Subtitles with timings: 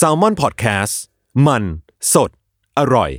[0.00, 0.94] s a l ม o n PODCAST
[1.46, 1.62] มัน
[2.12, 2.30] สด
[2.78, 3.10] อร่อย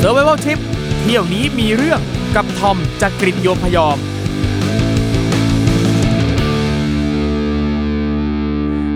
[0.00, 0.58] s u r v i v a l Trip
[1.00, 2.00] เที่ยวนี้มีเรื่อง
[2.36, 3.96] กับทอมจากกรีฑโยมพยอม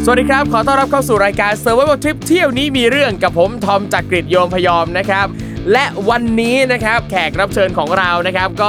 [0.05, 5.27] สวัสดีครับ ขอต้อนรับเข้าสู่รายการ Survival Trip เที่ยวนี้มีเรื่องกับผมทอมจากกรีฑโยมพยอมนะครับ
[5.73, 8.69] และวันนี้นะครับแขกรับเชิญของเรานะครับก็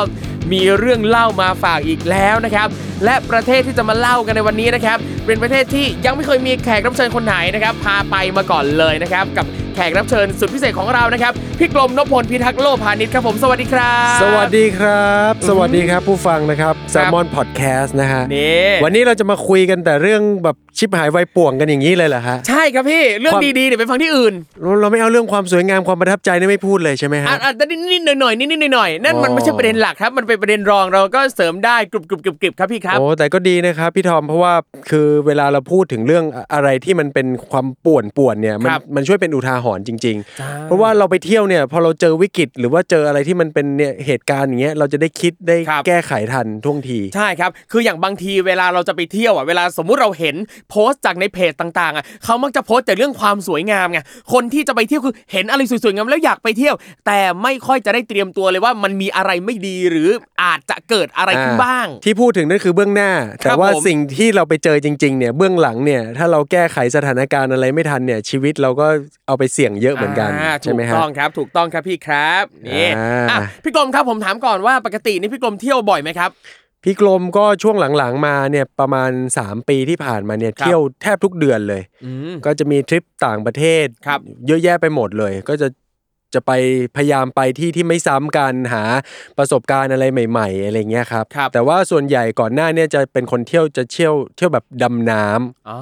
[0.52, 2.68] มีเรื่องเล่ามาฝากอีกแล้วนะครับ
[3.06, 9.46] และประเทศที่จะมาเล่ากันในวันนี้นะครับ เป็นประเทศที่ยังไม่เคยมีแขกรับเชิญคนไหนนะครับ พาไปมาก่อนเลยนะครับ กับ
[9.78, 34.54] แขกรับเชิญสุดพิเศษของเรานะครับ พี่กรมนพพลพิทักษ์โลพาณิชย์ครับผมสวัสดีครับ สวัสดีครับ สวัสดีครับผู้ฟังนะครับ s ซ l m o n Podcast นะฮะนี่วันนี้เราจะมาคุยกันแต่เรื่องแบบชิบหายไวป่วงกันอย่างนี้เลยเหรอฮะใช่ครับพี่เรื่องความดีๆเนี่ยไปฟังที่อื่นเราเราไม่เอาเรื่องความสวยงามความประทับใจนี่ไม่พูดเลยใช่ไหมฮะอะอะแต่นิดๆหน่อยๆนิดๆหน่อยๆนั่นมันอ๋อไม่ใช่ประเด็นหลักครับมันเป็นประเด็นรองเราก็เสริมได้กรุบกรุบกรุบกรุบครับพี่ครับโอ้แต่ก็ดีนะครับพี่ทอมเพราะว่า
[34.90, 50.36] คือเวลาเราพูดถึงเรื่องอะไรที่มันเป็นความป่วนป่วนๆเนี่ยมันครับมันช่วยเป็นอุทาหรณ์จริงใช่ๆเพราะว่าเราไปเที่ยวเนี่ยพอเราเจอวิกฤต หรือว่าเจออะไรที่มันเป็นเนี่ยเหตุการณ์อย่างเงี้ยเราจะได้คิดได้ครับแก้ไขทันท่วงที ใช่ครับ คืออย่างบางทีเวลาเราจะไปเที่ยวอะเวลาสมมุติเราเห็น
[50.70, 54.00] โพสต์จากในเพจต่างๆอะเขามักจะโพสต์แต่เรื่องความสวยงามไง
[54.34, 60.10] คนที่จะไปเที่ยวคือเห็นอะไรสวยๆงามแล้วอยากไปเที่ยว แต่ไม่ค่อยจะได้เตรียมตัวเลยว่ามันมีอะไรไม่ดีหรือ
[60.44, 63.12] อาจจะเกิดอะไรขึ้นบ้าง ที่พูดถึงนั่นคือเบื้องหน้า
[63.44, 68.88] แต่ว่าผมสิ่งที่เราไปเจอจริงๆเนี่ยเบื้องหลังเนี่ยถ้าเราแก้ไขสถานการณ์อะไรไม่ทันเนี่ยชีวิตเราก็
[69.28, 76.32] เอาไปเสี่ยงเยอะเหมือนกันาใช่ไหมถูกฮะต้องครับถูกต้องครับพี่ครับนี่อ่าอะพี่กรมครับผมถามก่อนว่าปกตินี่พี่กรมเที่ยวบ่อยไหมครับ
[76.84, 85.68] พี่กลมก็ช่วงหลังๆมาเนี่ยประมาณ 3 ปีที่ผ่านมาเนี่ยครับเที่ยวแทบทุกเดือนเลยอืมก็จะมีทริปต่างประเทศครับเยอะแยะไปหมดเลย ก็จะ
[86.34, 86.52] จะไป
[86.96, 88.84] พยายามไปที่ที่ไม่ซ้ำกันหา
[89.38, 95.78] ประสบการณ์อะไรใหม่ ๆ อะไรเงี้ยครับครับแต่ว่าส่วนใหญ่ก่อนหน้าเนี่ยจะเป็นคนเที่ยวจะเที่ยวเที่ยวแบบดำน้ำอ๋อ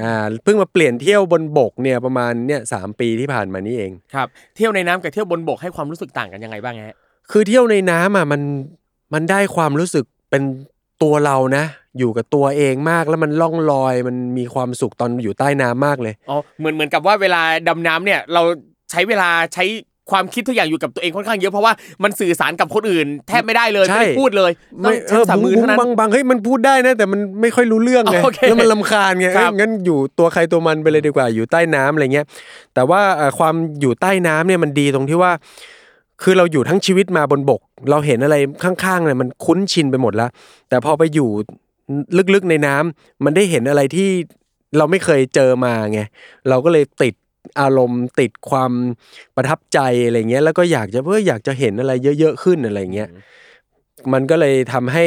[0.00, 4.26] อ่าเพิ่งมาเปลี่ยนเที่ยวบนบกเนี่ยประมาณเนี่ยสามปีที่ผ่านมานี่เองครับ
[4.56, 6.96] เที่ยวในน้ำกับเที่ยวบนบกให้ความรู้สึกต่างกันยังไงบ้างฮะ
[7.30, 8.42] คือเที่ยวในน้ำอะมัน
[9.14, 10.42] มันได้ความรู้สึกเป็น
[11.02, 11.64] ตัวเรานะ
[11.98, 18.42] อยู่กับตัวเองมากแล้วมันล่องลอยมันมีความสุขตอนอยู่ใต้น้ำมากเลยอ๋อเหมือนเหมือนกับว่าเวลาดำน้ำเนี่ยเรา
[18.92, 19.64] ใช้เวลาใช้
[20.10, 21.72] ความคิดทุกอย่างอยู่กับตัวเองค่อนข้างเยอะเพราะว่า
[22.02, 24.50] มันสื่อสารกับคนอื่น แทบไม่ได้เลยใช่ไม่ได้พูดเลย
[24.84, 32.26] ต้อไม่งเอใช้อภาษามือบุ้เท่างนั้นบางบางเฮ้ยมันพูดได้นะ แต่มันไม่ค่อยรู้เรื่องไงโอเคแล้วมันลำคาญไงครับเอ้ยงั้นอยู่ตัวใครตัวมันไปเลยดีกว่าอยู่ใต้น้ำอะไรเงี้ย
[32.74, 35.32] แต่ว่าเอ่อความอยู่ใต้น้ำเนี่ยมันดีตรงที่ว่า
[36.22, 37.60] คือเราอยู่ทั้งชีวิตมาบนบก
[37.90, 40.30] เราเห็นอะไรข้างๆเนี่ยมันคุ้นชินไปหมดแล้ว
[40.68, 41.28] แต่พอไปอยู่
[42.34, 44.08] ลึกๆในน้ำมันได้เห็นอะไรที่
[44.78, 46.00] เราไม่เคยเจอมาไง
[46.48, 47.14] เราก็เลยติด
[47.60, 48.72] อารมณ์ติดความ
[49.36, 53.08] ประทับใจอะไรเงี้ยแล้วก็อยากจะเพื่ออยากจะเห็นอะไรเยอะๆขึ้นอะไรเงี้ย
[54.12, 55.04] มันก็เลยทำให้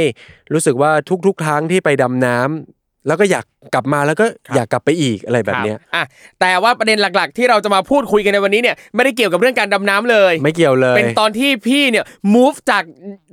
[0.53, 0.91] รู้สึกว่า
[1.25, 4.25] ทุกๆครั้งที่ไปดำน้ำแล้วก็อยากกลับมาแล้วก็
[4.55, 6.03] อยากกลับไปอีกอะไรแบบเนี้ยครับอะ
[6.41, 12.83] แต่ว่าประเด็นหลักๆ ที่เราจะมาพูดคุยกันในวันนี้เนี่ยไม่ได้เกี่ยวกับเรื่องการดำน้ำเลย ไม่เกี่ยวเลย เป็นตอนที่พี่เนี่ย move จาก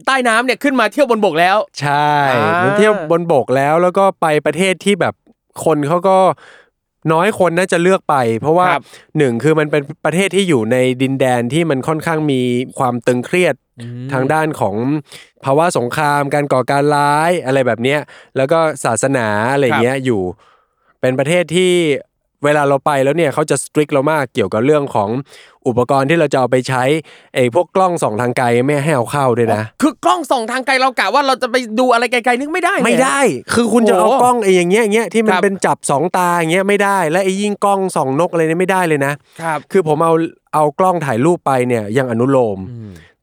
[0.07, 5.15] ใต้น้ำเนี่ยขึ้นมาเที่ยวบนบกแล้ว ใช่อ่ามันเที่ยวบนบกแล้วแล้วก็ไปประเทศที่แบบ
[5.65, 6.17] คนเขาก็
[7.13, 8.83] น้อยคนน่าจะเลือกไป เพราะว่าครับ
[9.19, 12.41] หนึ่งคือมันเป็นประเทศที่อยู่ในดินแดนที่มันค่อนข้างมี
[12.79, 13.55] ความตึงเครียด
[14.13, 14.77] ทางด้านของ
[15.45, 18.01] ภาวะสงคราม การก่อการร้ายอะไรแบบเนี้ย
[18.37, 20.23] แล้วก็ศาสนาอะไรเงี้ยอยู่
[21.01, 21.73] เป็นประเทศที่
[22.45, 25.11] เวลาเราไปแล้วเนี่ยเขาจะสตริกเรามากเกี่ยวกับเรื่องของ
[25.67, 26.83] อุปกรณ์ที่เราจะเอาไปใช้
[27.35, 33.21] ไอ้พวกกล้องส่องทางไกลไม่ให้เอาเข้าด้วยนะ คือกล้องส่องทางไกลเรากะว่าเราจะไปดูอะไรไกลๆนึกไม่ได้เลยไม่ได้
[33.55, 39.13] คือคุณจะเอาโอ้กล้องไอ้อย่างเงี้ยอย่างเงี้ยที่มันครับเป็นจับสองตาอย่างเงี้ยไม่ได้ และไอ้ยิ่งกล้องส่องนกอะไรเนี่ยไม่ได้เลยนะ
[39.43, 40.15] ครับคือผมเอา
[40.55, 42.59] เอากล้องถ่ายรูปไปเนี่ยยังอนุโลม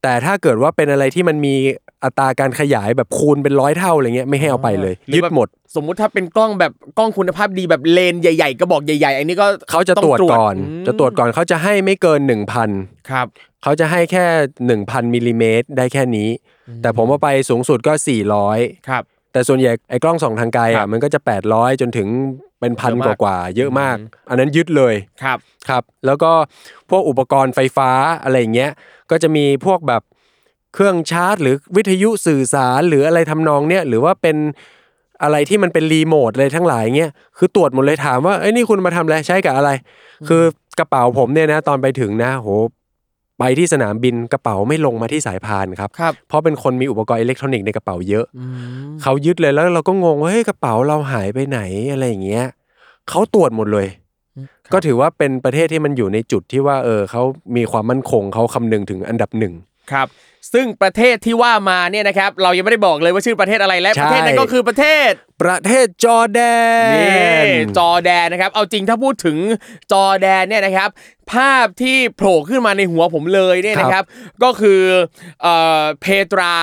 [0.02, 1.56] แต่ถ้าเกิดว่าเป็นอะไรที่มันมี
[2.04, 12.20] อัตราการขยายแบบคูณเป็นร้อยเท่าอะไรเงี้ยไม่ให้เอาไปเลยหรือยึดแบบหมด สมมุติถ้าเป็นกล้องแบบกล้องคุณภาพดีแบบเลนส์ใหญ่ๆกระบอกใหญ่ๆอันนี้ก็เขาจะองตรวจก่อนมจะตรวจก่อนเขาจะให้ไม่เกิน
[12.66, 13.28] 1,000ครับ
[13.64, 14.26] เขาจะให้แค่
[14.70, 16.30] 1,000มิลลิเมตรได้แค่นี้
[16.82, 17.94] แต่ผมว่าไปสูงสุดก็
[18.42, 19.04] 400ครับ
[19.34, 21.20] แต่ส่วนใหญ่ไอ้กล้องส่องทางไกลครัอะบมันก็จะ
[21.50, 22.08] 800 จนถึง
[22.60, 23.96] เป็นพันเยอะกมากว่าๆเยอะมาก
[24.30, 25.38] อันนั้นยึดเลยครับ
[25.70, 26.32] ครับ แล้วก็
[26.90, 27.90] พวกอุปกรณ์ไฟฟ้า
[28.24, 28.72] อะไรอย่างเงี้ย
[29.12, 30.02] ก็จะมีพวกแบบ
[30.74, 34.38] เครื่องชาร์จ หรือวิทยุสื่อสารหรืออะไรทำนองเนี้ยหรือว่าเป็น
[35.24, 39.70] อะไรที่มันเป็นรีโมทอะไรทั้งหลายเงี้ยคือตรวจหมดเลยถามว่าเอ้ยนี่คุณมาทำอะไรใช้กับอะไร
[40.28, 40.44] คือ
[40.80, 42.50] กระเป๋าผมเนี่ยนะ ตอนไปถึงนะโห
[43.40, 48.46] ไปที่สนามบินกระเป๋าไม่ลงมาที่สายพานครับครับเพราะเป็นคนมีอุปกรณ์อิเล็กทรอนิกส์ในกระเป๋าเยอะอื
[48.88, 51.60] มเขายึดเลยแล้วเราก็งงว่าเฮ้ยกระเป๋าเราหายไปไหน
[51.92, 52.46] อะไรอย่างเงี้ย
[53.10, 53.88] เขาตรวจหมดเลย
[54.74, 57.24] ก็ถือว่าเป็นประเทศที่มันอยู่ในจุดที่ว่า เออเขา
[57.56, 59.54] มีความมั่นคงเขาคำนึงถึงอันดับหนึ่ง
[59.92, 60.08] ครับ
[60.54, 65.10] ซึ่งประเทศที่ว่ามาเนี่ยนะครับเรายังไม่ได้บอกเลยว่าชื่อประเทศอะไรและใช่ประเทศนั้นก็คือประเทศ
[65.44, 66.42] ประเทศจอร์แด
[66.96, 69.38] นี่นจอร์แดนนะครับเอาจริงถ้าพูดถึง
[69.92, 70.90] จอร์แดนเนี่ยนะครับ
[71.34, 74.04] ภาพที่โผล่ขึ้นมาในหัวผมเลยเนี่ยนะครับ
[74.44, 74.82] ก็คือ
[75.42, 76.56] เอ่อเพตรา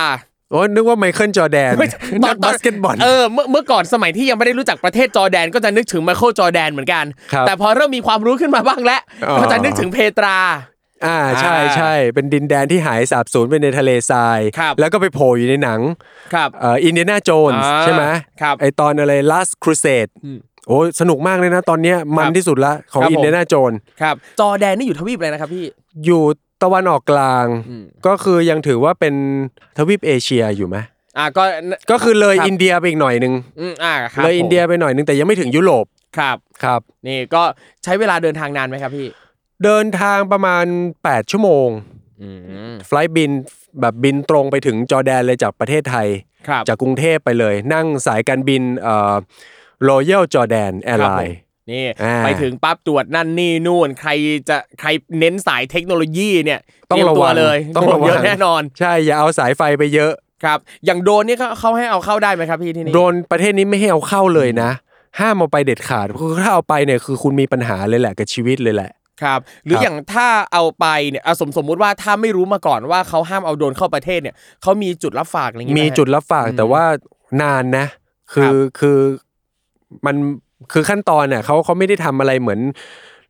[0.51, 10.37] โอ้นึกว่าไมเคิลจอร์แดนไม่ใช่นักบาสเกตบอลเออเมื่อเมื่อก่อนสมัยที่ยังไม่ได้รู้จักประเทศจอร์แดน ก็จะนึกถึงไมเคิลจอร์แดนเหมือนกันครับแต่พอเริ่มมีความรู้ขึ้นมาบ้างแล้วอ๋อก็จะนึกถึงเพตรา
[11.05, 15.79] อ่าใช่อ่าใช่เป็นดินแดนที่หายสาบสูญไปในทะเลทรายครับแล้วก็ไปโผล่อยู่ในหนัง
[16.33, 18.03] ครับเอ่ออินเดียนาโจนส์อ่าใช่ไหม
[18.41, 20.11] ครับไอตอนอะไร last crusade
[20.67, 25.65] โอ้สนุกมากเลยนะ ตอนเนี้ยมันครับที่สุดละของครับผมอินเดียนาโจนส์ครับจอร์แดนนี่อยู่ทวีปอะไรนะครับพี่
[26.05, 26.23] อยู่
[26.63, 29.15] ตะวันออกกลางอืมก็คือยังถือว่าเป็น
[29.77, 30.77] ทวีปเอเชียอยู่ไหม
[31.17, 31.43] อ่าก็
[31.91, 35.85] ก็คือเลยครับอินเดียไปอีกหน่อยนึงอืมอ่าครับเลยอินเดียผมไปหน่อยนึงแต่ยังไม่ถึงยุโรป
[36.17, 37.43] ครับครับ นี่ก็
[37.83, 39.07] ใช้เวลาเดินทางนานไหมครับพี่
[39.63, 40.65] เดินทางประมาณ
[41.01, 41.67] 8 ชั่วโมง
[42.21, 42.29] อื
[42.71, 43.31] มไฟลท์บิน
[43.81, 46.07] แบบบินตรงไปถึงจอร์แดนเลยจากประเทศไทย
[46.47, 49.15] ครับจากกรุงเทพไปเลย นั่งสายการบินเอ่อ
[49.89, 51.23] Royal Jordan ครับ Airline ผ
[51.69, 54.11] มนี่อ่าไปถึงปั๊บตรวจนั่นนี่นู่นใคร
[54.49, 54.89] จะใคร
[55.19, 56.59] เน้นสายเทคโนโลยีเนี่ย
[56.91, 60.13] ต้องเตยมระตัววังเลยต้องระโดนเยวัอะงแน่นอน ใช่อย่าเอาสายไฟไปเยอะ
[60.43, 64.71] ครับอย่างโดรนนี่เขาเขาให้เอาเข้าได้ไหมครับพี่ที่นี่โดรนประเทศนี้ไม่ให้เอาเข้าเลยนะ
[65.19, 68.91] ห้ามเอาไปเด็ดขาดคือถ้าเอาไปเนี่ยคือคุณมีปัญหาเลยแหละกับชีวิตเลยแหละ
[69.23, 76.83] ครับหรือครับอย่างถ้าเอาไปเนี่ยอะสมสมมุติว่าถ้าไม่รู้มาก่อนว่าเขาห้ามเอาโดรนเข้าประเทศเนี่ยเขามีจุดรับฝากอะไรอย่างงี้ไหมีฮะจุดรับฝากแต่ว่า
[77.41, 77.85] นานนะ
[78.33, 78.97] คือคือ
[80.05, 80.15] มัน
[80.71, 82.59] คือขั้นตอนเนี่ยเขาเขาไม่ได้ทำอะไรเหมือน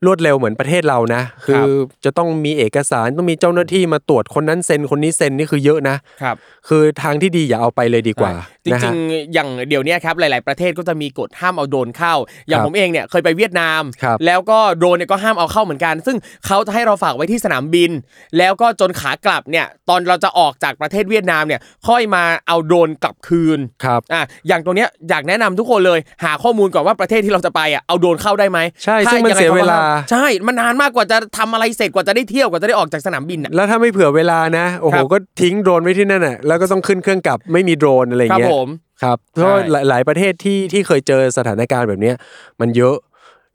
[0.05, 1.63] รวดเร็วเหมือนประเทศเรานะ คือ
[2.05, 6.35] จะต้องมีเอกสารต้องมีเจ้าหน้าที่มาตรวจคนนั้นเซ็นคนนี้เซ็นนี่คือเยอะนะครับ
[6.67, 8.31] คือทางที่ดีอย่าเอาไปเลยดีกว่า
[8.67, 12.13] จนะริฮะงๆ อย่างเดี๋ยวเนี้ยครับหลาย ๆ ประเทศก็จะมีกฎห้ามเอาโดรนเข้า
[12.47, 17.91] อย่างครับผมเองเนี่ยเคยไปเวียดนามครับแล้วก็โดรนเนี่ยก็ห้ามเอาเข้าเหมือนกัน ซึ่งเขาจะให้เราฝากไว้ที่สนามบิน
[18.37, 38.69] แล้วก็จนขากลับเนี่ยตอนเราจะออกจากประเทศเวียดนามเนี่ยค่อยมาเอาโดรนกลับคืนครับอะอย่างตรงเนี้ยอยากแนะนำทุกคนเลย หาข้อมูลก่อนว่าประเทศที่เราจะไปอะเอาโดรนเข้าได้ไหมใช่ถ้าซึ่งมันยัไเสียเวลาขก็ห้มใช่มันนานมากกว่าจะทำอะไรเสร็จกว่าจะได้เที่ยวกว่าจะได้ออกจากสนามบินอะแล้วถ้าไม่เผื่อเวลานะโอ้โหครับก็ทิ้งโดรนไว้ที่นั่นน่ะแล้วก็ต้องขึ้นเครื่องกลับไม่มีโดรนอะไรครับเงี้ยผม
[39.03, 42.15] ครับเพราะว่าใช่หลายหลายประเทศที่ที่เคยเจอสถานการณ์แบบเนี้ย
[42.61, 42.97] มันเยอะ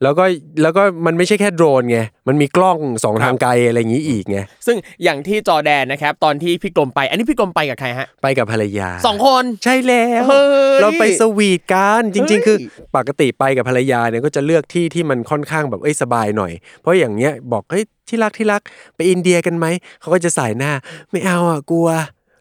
[0.02, 0.24] แล้วก็
[0.62, 10.44] แล้วก็มันไม่ใช่แค่โดรนไงมันมีกล้องสองทางไกลอะไรอย่างนี้อีกไงซึ่งอย่างที่จอร์แดนนะครับ ตอนที่พี่กรมไป อันนี้พี่กรมไปกับใครฮะไปกับภรรยาสองคนใช่แล้วเฮ้
[10.78, 12.56] ยเราไปสวีทกันจริงๆเฮ้ยคือ
[12.96, 18.62] ปกติไปกับภรรยาเนี่ยก็จะเลือกที่ที่มันค่อนข้างแบบเอ้ยสบายหน่อย เพราะอย่างเงี้ยบอกเฮ้ยที่รักที่รัก
[18.96, 19.66] ไปอินเดียกันไหม
[20.00, 20.72] เขาก็จะสายหน้า
[21.10, 21.88] ไม่เอาอะกลัว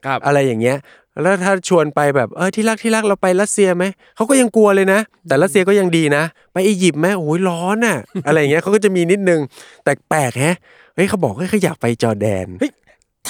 [0.06, 0.78] ครับอะไรอย่างเงี้ย
[1.22, 3.84] แล้วถ้าชวนไปแบบเออที่รักที่รักเราไปรัสเซียไหม
[4.16, 6.24] เขาก็ยังกลัวเลยนะ แต่รัสเซียก็ยังดีนะ
[6.54, 7.98] ไปอียิปต์ไหมโอ้ยร้อนอะ
[8.28, 9.42] อะไรอย่างเงี้ยเขาก็จะมีนิดนึง
[9.84, 10.56] แต่แปลกแฮะ
[10.96, 12.48] เฮ้ยเขาบอกเฮ้ยเขาอยากไปจอร์แดน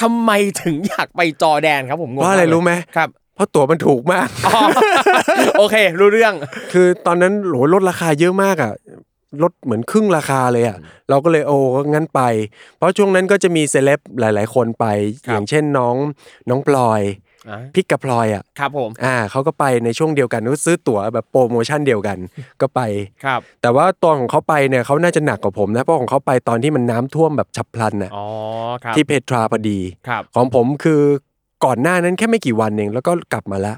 [0.00, 0.30] ทำไม
[0.62, 4.60] ถึงอยากไปจอร์แดนครับผมงงเพราะอะไรกเลยรู้ไหมครับเพราะตั๋วมันถูกมากอ๋อ
[5.58, 6.34] โอเค รู้เรื่อง
[6.72, 8.72] คือตอนนั้นโหลดราคาเยอะมากอะ
[9.42, 10.76] ลดเหมือนครึ่งราคาเลยอะ
[11.10, 11.58] เราก็เลยโอ้
[11.94, 12.20] งั้นไป
[12.76, 14.86] เพราะช่วงนั้นก็จะมีเซเลบหลาย ๆ คนไป
[15.26, 15.96] ครับอย่างเช่นน้อง
[16.48, 17.31] น้องพลอยอะ
[17.74, 22.18] พิกกับพลอยอะครับผมอ่าเขาก็ไปในช่วงเดียวกันก็ซื้อตั๋วแบบโปรโมชั่นเดียวกัน
[22.60, 22.80] ก็ไป
[23.24, 28.26] ครับ แต่ว่าตัวของเขาไปเนี่ยเขาน่าจะหนักกว่าผมนะเพราะของเขาไปตอนที่มันน้ำท่วมแบบฉับพลันน่ะอ๋อ
[28.84, 31.00] ครับที่เพตราพอดีครับของผมคือ
[31.64, 33.76] ก่อนหน้านั้นแค่ไม่กี่วันเองแล้วก็กลับมาแล้ว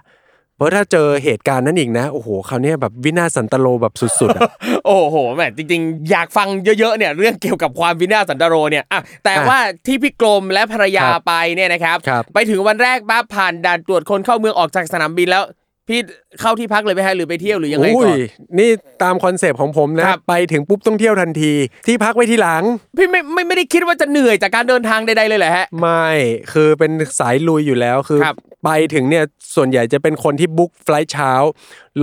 [0.56, 4.50] เพราะถ้าเจอเหตุการณ์นั้นอีกนะโอ้โหคราวเนี้ยแบบวินาศสันตโลแบบสุดๆอะ
[4.87, 15.44] โอ้โหแหมจริงๆ อยากฟังเยอะๆเนี่ยเรื่องเกี่ยวกับความวินาศสันตโรเนี่ยอะแต่อะว่าที่พี่กรมและภรรยาครับไปเนี่ยนะครับครับ ไปถึงวันแรกปั๊บผ่านด่านตรวจคนเข้าเมืองออกจากสนามบินแล้ว
[15.88, 15.98] พี่
[16.40, 18.22] เข้าที่พักเลยไหมฮะหรือไปเที่ยวหรือยังไงอุ้ก่อนย
[18.58, 18.70] นี่
[19.02, 21.52] ตาม concept ของผมนะครับไปถึงปุ๊บต้องเที่ยวทันที
[21.86, 22.62] ที่พักไว้ที่หลัง
[22.98, 26.08] พี่ไม่ไม่ไม่ได้คิดว่าจะเหนื่อยจากการเดินทางใดๆเลยเหรอฮะไม่
[26.52, 29.24] คือเป็นสายลุยอยู่แล้วคือครับไปถึงเนี่ย
[29.54, 31.32] ส่วนใหญ่จะเป็นคนที่ book flight เช้า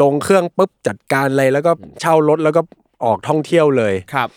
[0.01, 1.71] ลงเครื่องปุ๊บจัดการอะไรแล้วก็
[2.01, 2.61] เช่ารถแล้วก็
[3.05, 4.29] ออกท่องเที่ยวเลยครับ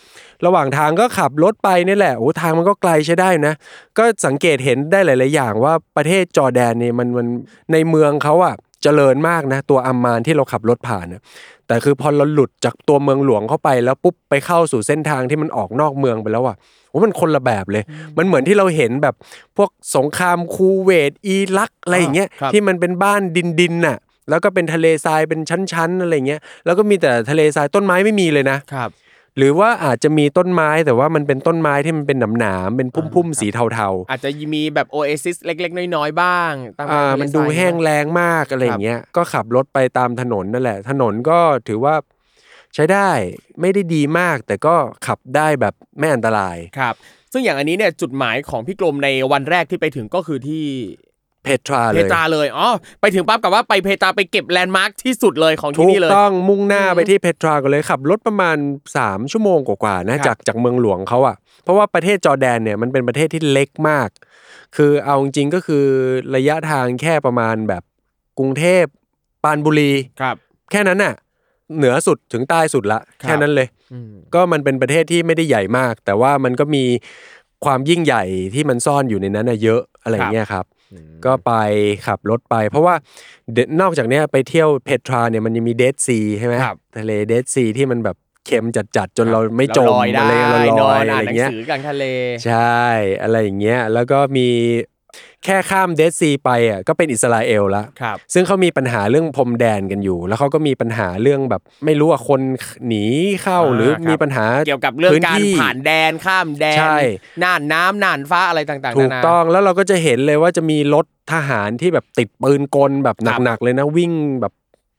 [0.45, 3.53] ระหว่างทางก็ขับรถไปนี่แหละโอ้ทางมันก็ไกลใช้ได้นะ
[3.97, 7.27] ก็สังเกตเห็นได้หลาย ๆ อย่างว่าประเทศจอร์แดนเนี่ยมันมัน
[7.71, 11.21] ในเมืองเขาอะ เจริญมากนะ ตัวอัมมานที่เราขับรถผ่านนะ
[11.67, 16.55] แต่คือพอเราหลุดจากตัวเมืองหลวงเข้าไปแล้วปุ๊บไปเข้าสู่เส้นทางที่มันออกนอกเมืองไปแล้วอะ
[16.89, 17.83] โอ้มันคนละแบบเลย
[18.17, 19.15] มันเหมือนที่เราเห็นแบบ
[19.57, 23.97] พวกสงครามคูเวตอิรักอะไรอย่างเงี้ยครับที่มันเป็นบ้านดินดินๆน่ะ
[24.29, 28.89] แล้วก็เป็นทะเลทรายเป็นชั้นๆอะไรเงี้ยแล้วก็มีแต่ทะเลทรายต้นไม้ไม่มีเลยนะครับ
[29.37, 41.95] หรือว่าอาจจะมีต้นไม้แต่ว่ามันเป็นต้นไม้ที่มันเป็นหนามๆเป็นพุ่มๆสีเทาอาจจะมีแบบโอเอซิสเล็ก ๆ น้อยๆบ้างตามๆอ่าทะเลมันดูทรายแห้งแล้งมากอะไรอย่างเงี้ยก็ขับรถไปตามถนนนั่นแหละ ถนนก็ถือว่า
[42.75, 43.09] ใช้ได้
[43.61, 44.75] ไม่ได้ดีมาก แต่ก็
[45.07, 46.95] ขับได้แบบไม่อันตรายครับ
[47.31, 50.63] ซึ่งอย่างอันนี้เนี่ยจุดหมายของพี่กรมในวันแรกที่ไปถึงก็คือที่
[51.45, 52.69] เพตราเพเลยตราเลยอ๋อ
[53.01, 58.57] ไปถึงปั๊บกับว่าไปเพตราไปเก็บแลนด์มาร์คที่สุดเลยของที่ถูกนี่เลยต้องมุ่งหน้าไปที่เพตรากันเลยขับรถประมาณ
[58.95, 64.09] 3 ชั่วโมงกว่าๆนะครับจากจากเมืองหลวงเขาอะเพราะว่าประเทศจอร์แดนเนี่ยมันเป็นประเทศที่เล็กมาก
[64.75, 65.85] คือเอาจริงๆก็คือ
[66.35, 67.83] ระยะทางแค่ประมาณแบบ
[68.39, 68.85] กรุงเทพ
[69.43, 70.35] ปรานบุรีครับ
[70.71, 71.13] แค่นั้นน่ะ
[71.77, 76.83] เหนือสุดถึงใต้สุดละครับแค่นั้นเลยอืมก็มันเป็นประเทศที่ไม่ได้ใหญ่มาก แต่ว่ามันก็มี
[77.65, 78.23] ความยิ่งใหญ่
[78.53, 80.65] ที่มันซ่อนอยู่ในนั้นน่ะเยอะอะไรอย่างเงี้ยครับ
[81.25, 81.51] ก็ไป
[82.07, 82.95] ขับรถไป เพราะว่า
[83.53, 92.03] เดนอกจากเนี้ยไปเที่ยวเพตราเนี่ยมันยังมีเดดซีใช่ไหมครับทะเลเดดซีที่มันแบบเค็มจัดๆจนเราไม่จมลอยได้อะไรเรานลออยนอะอ่านไรหนังเงี้ยสือกลางทะเล
[92.45, 92.83] ใช่
[93.21, 94.47] อะไรอย่างเงี้ยแล้วก็มี
[95.45, 102.41] แค่ข้ามเดดซีไปอะก็เป็นอิสราเอลละครับซึ่งเขามีปัญหาเรื่องพรมแดนกันอยู่ แล้วเขาก็มีปัญหาเรื่องแบบไม่รู้ว่าคน
[102.87, 103.05] หนี
[103.43, 106.97] เข้าอ่าหรือครับมีปัญหาเกี่ยวกับเรื่องพื้นการที่ผ่านแดนข้ามแดนใช่
[107.43, 114.11] น่านน้ำน่านฟ้าอะไรต่างๆถูนากนาต้องแล้วเราก็จะเห็นเลยว่าจะมีรถทหารที่แบบติดปืนกลแบบครับหนักๆเลยนะวิ่ง
[114.41, 114.53] แบบ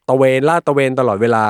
[0.09, 1.47] ตะเวนลาดตระเวนตลอดเวลา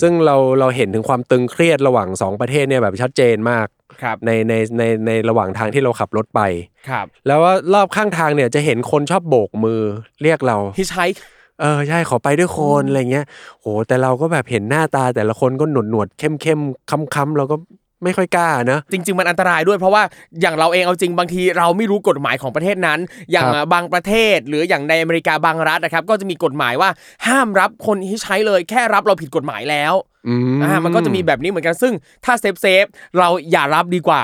[0.00, 3.79] ซึ่งเราเราเห็นถึงความตึงเครียดระหว่างสองประเทศเนี่ยแบบชัดเจนมากครับ
[4.26, 6.40] ในในในในระหว่างทางที่เราขับรถไป
[6.88, 9.80] ครับ แล้วว่ารอบข้างทางเนี่ยจะเห็นคนชอบโบกมือ
[10.22, 11.22] เรียกเราฮิชไฮค์
[11.60, 13.26] เออใช่ขอไปด้วยคนอะไรเงี้ย
[13.60, 17.56] โหแต่เราก็แบบเห็นหน้าตาแต่ละคนก็หนวดหนวดๆเข้มเข้มคล้ำคล้ำๆเราก็
[18.04, 20.02] ไม่ค่อยกล้านะจริง ๆ มันอันตรายด้วยเพราะว่า
[20.40, 22.98] อย่างเราเองเอาจริงบางทีเราไม่รู้กฎหมายของประเทศนั้น
[23.30, 26.90] อย่างครับบางประเทศ หรืออย่างในอเมริกาบางรัฐนะครับ ก็จะมีกฎหมายว่า
[27.26, 29.94] ห้ามรับคน hitchhike เลยแค่รับเราผิดกฎหมายแล้ว
[30.28, 31.92] อืมอ่ามันก็จะมีแบบนี้เหมือนกันซึ่ง
[32.24, 32.84] ถ้า safe safe
[33.18, 34.22] เราอย่ารับดีกว่า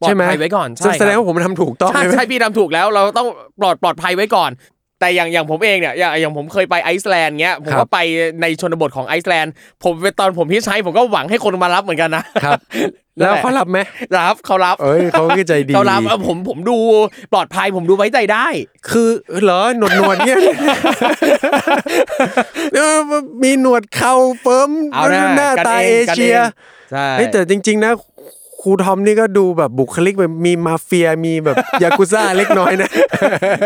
[0.00, 3.28] ปลอใช่ดไหมภัยไว้ก่อนซึ่งใช่แสดงครับว่าผมทำถูกต้องใช่ใช่ไหมใช่พี่ทำถูกแล้วเราต้อง
[3.60, 4.50] ปลอดปลอดภัยไว้ก่อน
[5.00, 7.98] แต่อย่างอย่างผมเองเนี่ยอย่างอย่างผมเคยไปไอซ์แลนด์เงี้ยผมครัก็บไป
[8.40, 9.52] ในชนบทของไอซ์แลนด์
[9.84, 12.58] ผมไปตอนผมพี่ใช้ผมก็หวังให้คนมารับเหมือนกันนะครับ
[13.18, 13.78] แล้วเขารับไหม
[14.18, 16.78] รับเขารับเอ้ยเขาก็ใจดีเขารับเออผมผมดู
[17.32, 18.46] ปลอดภัยผมดูไว้ใจได้
[18.90, 19.08] คือ
[19.42, 20.38] เหรอหนวดหนวดๆเนี่ย
[22.74, 22.96] เออ
[23.42, 26.38] มีหนวดเข่าเฟิร์มเอานะหน้ากันตาเอเองกันเองเชีย
[26.90, 27.92] ใช่เฮ้ยแต่จริง ๆ นะ
[28.62, 32.90] ครูทอมนี่ก็ดูแบบบุคลิกแบบมีมาเฟียมีแบบยากุซ่าเล็กน้อยนะ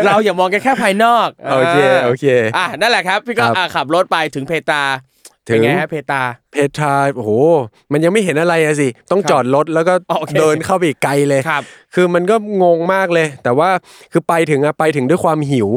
[0.05, 2.25] เราอย่ามองกันแค่ภายนอกโอเคโอเค
[2.57, 4.83] อะนั่นแหละครับ พี่ก็ครับอะขับรถไปถึงเพตรา
[5.47, 6.21] ถึเป็นงไงฮะเพตรา
[6.51, 7.31] เพทราโอ้โห
[7.91, 11.63] มันยังไม่เห็นอะไรอะสิ ต้องครับจอดรถแล้วก็อ๋อโอเคเดินเข้าไปอีกไกลเลยครับ
[11.95, 13.69] คือมันก็งงมากเลย แต่ว่า
[14.11, 15.69] คือไปถึงอะไปถึงด้วยความหิว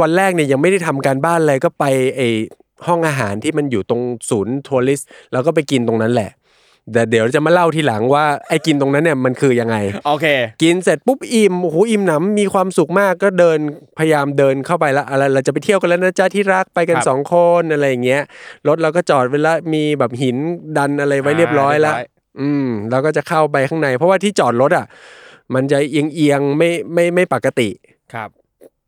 [0.00, 1.84] วันแรกเนี่ยยังไม่ได้ทำการบ้านอะไรก็ไป
[2.16, 2.20] ไอ
[2.86, 6.30] ห้องอาหารที่มันอยู่ตรงศูนย์ทัวริสต์แล้วก็ไปกินตรงนั้นแหละ
[6.92, 9.76] แต่เดี๋ยวจะมาเล่าทีหลังว่าไอ้กินตรงนั้นเนี่ยมันคือยังไง
[10.06, 10.26] โอเค
[10.62, 13.58] กินเสร็จปุ๊บอิ่มโอ้โหอิ่มหนำมีความสุขมากก็เดิน
[13.98, 18.22] พยายามเดินเข้าไปละอะไรเราจะไปเที่ยวกันแล้วนะจ๊ะที่รักไปกันครับ สองคนอะไรอย่างเงี้ย
[18.68, 20.36] รถเราก็จอดไว้ละมีแบบหิน
[20.78, 24.86] ดันอะไรไว้เรียบร้อยละอ่าเรียบร้อยอืมเราก็จะเข้าไปข้างใน เพราะว่าที่จอดรถอะ
[25.54, 27.68] มันจะเอียงเอียงๆไม่ไม่ไม่ปกติ
[28.14, 28.30] ครับ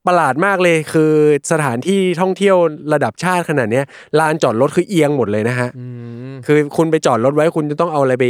[0.09, 1.13] ประหลาดมากเลยคือ
[1.53, 2.57] สถานที่ท่องเที่ยว
[2.93, 3.85] ระดับชาติขนาดเนี้ย
[4.19, 5.85] ลานจอดรถคือเอียงหมดเลยนะฮะอื
[6.31, 8.27] มคือคุณไปจอดรถไว้คุณจะต้องเอาอะไรไป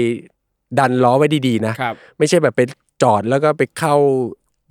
[0.79, 2.61] ดันล้อไว้ดีๆนะครับไม่ใช่แบบไป
[3.03, 3.95] จอดแล้วก็ไปเข้า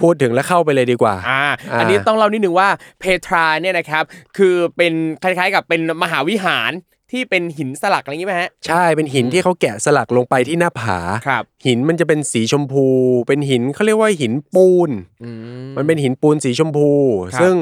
[0.01, 4.03] พูดถึงแล้วเข้าไปเลยดีกว่า อ่าอ่าอันนี้ต้องเล่านิดนึงว่าเพทราเนี่ยนะครับ
[4.37, 6.71] คือเป็นคล้ายๆกับเป็นมหาวิหาร
[7.11, 12.87] ที่เป็นหินสลักอะไรอย่างงี้ไหมฮะ ใช่เป็นหินที่เขาแกะสลักลงไปที่หน้าผา ครับ หินมันจะเป็นสีชมพู
[13.27, 14.89] เป็นหินเขาเรียกว่าหินปูน
[15.23, 15.29] อื
[15.67, 16.91] ม มันเป็นหินปูนสีชมพู
[17.33, 17.55] ครับซึ่ง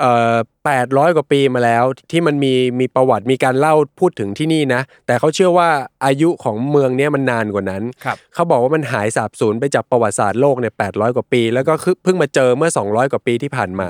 [0.00, 5.68] เอ่อแปดร้อยกว่าปีมาแล้ว ที่มันมีมีประวัติมีการเล่าพูดถึงที่นี่นะ แต่เขาเชื่อว่า
[6.04, 13.88] อายุของเมืองเนี้ยมันนานกว่านั้น ครับ เขาบอกว่ามันหายสาบสูญไปจากประวัติศาสตร์โลกเนี่ยแปดร้อยกว่าปี แล้วก็คือเพิ่งมาเจอเมื่อ200กว่าปีที่ผ่านมา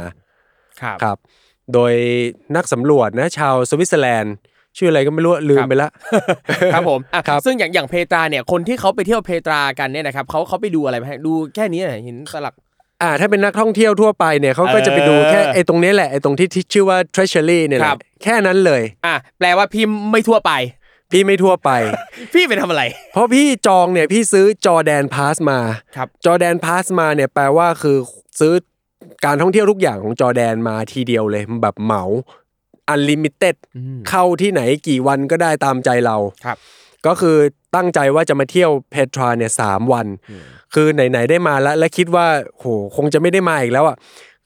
[0.81, 1.19] ครับ ครับ
[1.73, 1.93] โดย
[2.57, 4.35] นักสำรวจนะชาวสวิตเซอร์แลนด์
[4.77, 5.91] ชื่ออะไรก็ไม่รู้ลืมไปละ
[6.75, 12.55] ครับผมอะครับซึ่งอย่างอย่างเพตราเนี่ยคนที่เขาไปเที่ยวเพตรากันเนี่ยนะครับเขาเขาไปดูอะไรไหมฮะดูแค่นี้เหรอหินสลัก
[13.03, 20.53] อ่าถ้าเป็นนักท่องเที่ยวทั่วไปเนี่ยเขาก็จะไปดูเออแค่ไอ้ตรงนี้แหละไอ้ตรงที่ที่ชื่อว่า treasury เนี่ยแหครัละบแค่นั้นเลยอะแปลว่าพี่ไม่ทั่วไป
[21.13, 21.71] พี่ไม่ทั่วไป
[22.35, 25.59] พี่ไปทำอะไร เพราะพี่จองเนี่ยพี่ซื้อ Jordan Pass มา
[25.97, 27.97] ครับ Jordan Pass มาเนี่ยแปลว่าคือ
[28.41, 28.53] ซื้อ
[29.25, 32.05] การท่องเที่ยวทุกอย่างของจอร์แดนมาทีเดียวเลยแบบเหมา
[32.89, 33.57] unlimited
[34.09, 36.59] เข้าที่ไหนกี่วันก็ได้ตามใจเราครับ
[37.07, 37.37] ก็คือ
[37.77, 40.07] ตั้งใจว่าจะมาเที่ยวเพทราเนี่ยสามวัน
[40.75, 42.27] คือไหนๆได้มาแล้ว และคิดว่า
[42.59, 42.65] โห
[42.97, 43.97] คงจะไม่ได้มาอีกแล้วอะ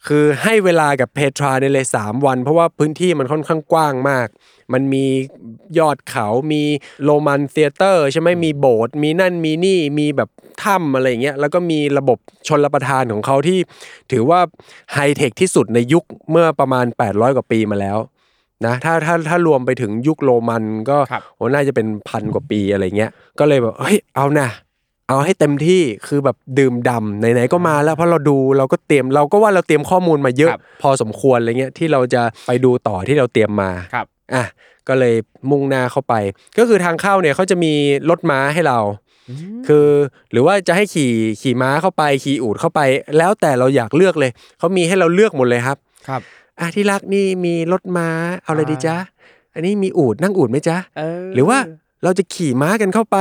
[0.07, 4.28] คือให้เวลากับเพทราในเลยสามวัน เพราะว่าพื้นที่มันค่อนข้างกว้างมาก
[4.73, 5.04] มันมี
[5.78, 6.62] ยอดเขา มี
[7.04, 10.28] โรมันเธียเตอร์ใช่ไหมมีโบสถ์ มีนั่น มีนี่ มีแบบ
[10.62, 12.18] ถ้ำอะไรอย่างเงี้ย แล้วก็มีระบบ
[12.49, 13.59] ชนรประทานของเขาที่
[14.12, 14.40] ถือว่า
[14.92, 17.99] ไฮเทคที่สุดในยุคเมื่อประมาณ 800 กว่าปีมาแล้ว
[18.66, 24.48] นะถ้าถ้าถ้ารวมไปถึงยุคโรมันก็ครับโอ้น่าจะเป็นพันกว่าปีอะไรเงี้ยก็เลยแบบเฮ้ยเอานะ
[25.08, 34.44] เอาให้เต็มที่คือแบบดื่มดำไหนๆก็มาแล้วเพราะเราดูเราก็เตรียมเราก็ว่าเราเตรียมข้อมูลมาเยอะครับพอสมควรอะไรเงี้ยที่เราจะไปดูต่อที่เราเตรียมมาครับอะ
[34.88, 35.14] ก็เลย
[35.50, 36.14] มุ่งหน้าเข้าไป
[36.58, 37.72] ก็คือทางเข้าเนี่ยเขาจะมี
[38.10, 38.78] รถม้าให้เรา
[39.68, 39.88] คือ
[40.32, 42.80] หรือว่าจะให้ขี่ขี่ม้าเข้าไปขี่อูฐเข้าไป
[43.18, 46.22] แล้วแต่เราอยากเลือกเลยเขามีให้เราเลือกหมดเลยครับครับ
[46.60, 48.08] อะที่รักนี่มีรถม้า
[48.42, 48.96] เอาอะไรดีจ๊ะ
[49.54, 51.58] อันนี้มีอูฐนั่งอูฐไหมจ๊ะเออหรือว่า
[52.04, 53.16] เราจะขี่ม้ากันเข้าไป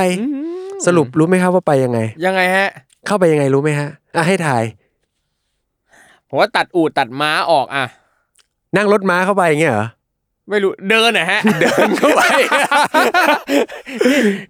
[0.85, 2.69] สรุปรู้ไหมครับว่าไปยังไง ยังไงฮะ
[3.07, 4.63] เข้าไปยังไงรู้ไหมฮะอะให้ถ่าย
[6.29, 7.85] ผมว่าตัดอูดตัดม้าออกอะ
[8.77, 9.87] นั่งรถม้าเข้าไปอย่างเงี้ยเหรอ
[10.49, 12.21] ไม่รู้เดินนะฮะ เดินเข้าไป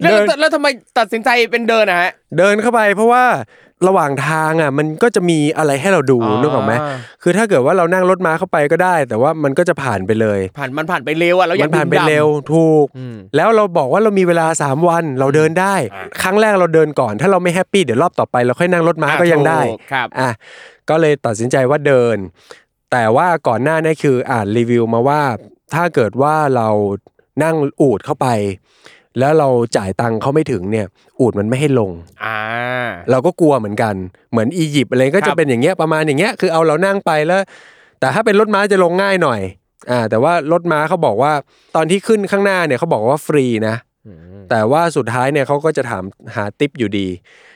[0.01, 0.67] แล้วเดินแล้วทำไม
[0.98, 3.24] ตัดสินใจเป็นเดินนะฮะ เดินเข้าไปเพราะว่า
[3.88, 6.74] ระหว่างทางอะมันก็จะมีอะไรให้เราดูอ๋อนึกออกไหม
[7.24, 20.29] คือถ้าเกิดว่าเรานั่งรถม้าเข้าไปก็ได้ แต่ว่ามันก็จะผ่านไปเลย ผ่านมันผ่านไปเร็วอะเราอยามักนผ่านไปดื่มด่ำเร็วถูกอืมแล้วเราบอกว่าเรามีเวลา 3 วันเราเดินได้อ่าครั้งแรกเราเดินก่อน ถ้าเราไม่แฮปปี้เดี๋ยวรอบต่อไปเราค่อยนั่งรถม้าก็ยังได้ถูกครับอะ
[20.89, 22.17] ก็เลยตัดสินใจว่าเดิน
[22.91, 25.22] แต่ว่าก่อนหน้านี้คืออ่านรีวิวมาว่า
[25.74, 26.69] ถ้าเกิดว่าเรา
[27.43, 28.27] นั่งอูดเข้าไป
[29.20, 30.86] แล้วเราจ่ายตังค์เขาไม่ถึงเนี่ย
[31.20, 31.92] อูดมันไม่ให้ลง
[32.26, 32.38] อ่า
[33.12, 33.96] เราก็กลัวเหมือนกัน
[34.32, 37.42] เหมือนอียิปต์อะไรก็ครัจะบเป็นอย่างเงี้ยประมาณอย่างเงี้ยคือเอาเรานั่งไปแล้ว
[38.00, 39.42] แต่ถ้าเป็นรถม้าจะลงง่ายหน่อย
[39.92, 41.32] อ่า แต่ว่ารถม้าเขาบอกว่า
[41.76, 43.76] ตอนที่ขึ้นข้างหน้าเนี่ยเขาบอกว่าฟรีนะ
[44.50, 46.04] แต่ว่าสุดท้ายเนี่ยเขาก็จะถาม
[46.36, 47.08] หาติปอยู่ดี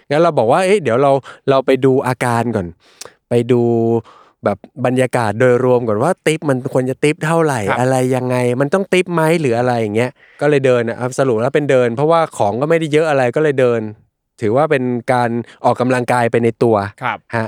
[0.10, 1.12] งั้นเราบอกว่าเอ๊ะเดี๋ยวเรา
[1.50, 2.68] เราไปดูอาการก่อน
[3.30, 3.62] ไปดู
[4.46, 13.82] แบบบรรยากาศโดยรวมก่อนว่าติปมันควรจะติปเท่าไหร่ครับอะไรยังไง มันต้องติปไหมหรืออะไรอย่างเงี้ยก็เลยเดินอะสรุปแล้วเป็นเดิน เพราะว่าของก็ไม่ได้เยอะอะไรก็เลยเดิน
[14.42, 15.30] ถือว่าเป็นการ
[15.66, 17.48] ออกกำลังกายไปในตัวครับฮะ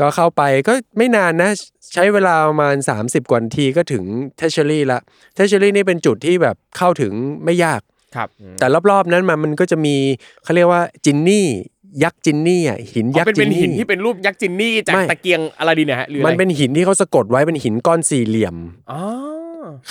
[0.00, 1.50] ก็เข้าไปก็ไม่นานนะ
[1.94, 4.04] ใช้เวลาประมาณ 30 กว่านาทีก็ถึง
[4.36, 5.00] treasury ละ
[5.34, 7.12] treasury นี่เป็นจุดที่แบบเข้าถึง
[7.44, 7.80] ไม่ยาก
[8.16, 9.96] ครับแต่รอบๆนั้นมันมันก็จะมี
[10.42, 11.46] เขาเรียกว่าจินนี่
[12.02, 18.56] ยักษ์จินนี่อะหินอ๋อยักเป็นษ์จิเป็นนนี่หินที่เป็นรูปยักษ์จินนี่จากไม่ตะเกียงอะไรดีเนี่ยฮะหรืออะไรมันเป็นหินที่เขาสะกดไว้เป็นหินก้อนสี่เหลี่ยม
[18.90, 19.00] อ๋อ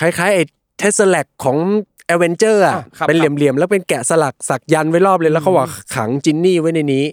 [0.00, 0.44] คล้ายๆไอ้
[0.78, 1.56] Tesseract ของ
[2.06, 7.04] เอเวนเจอร์อะอะครับเป็นเหลี่ยมๆแล้วเป็นแกะสลักสักยันต์ไว้รอบเลยแล้วเขาว่าขังจินนี่ไว้ในนี้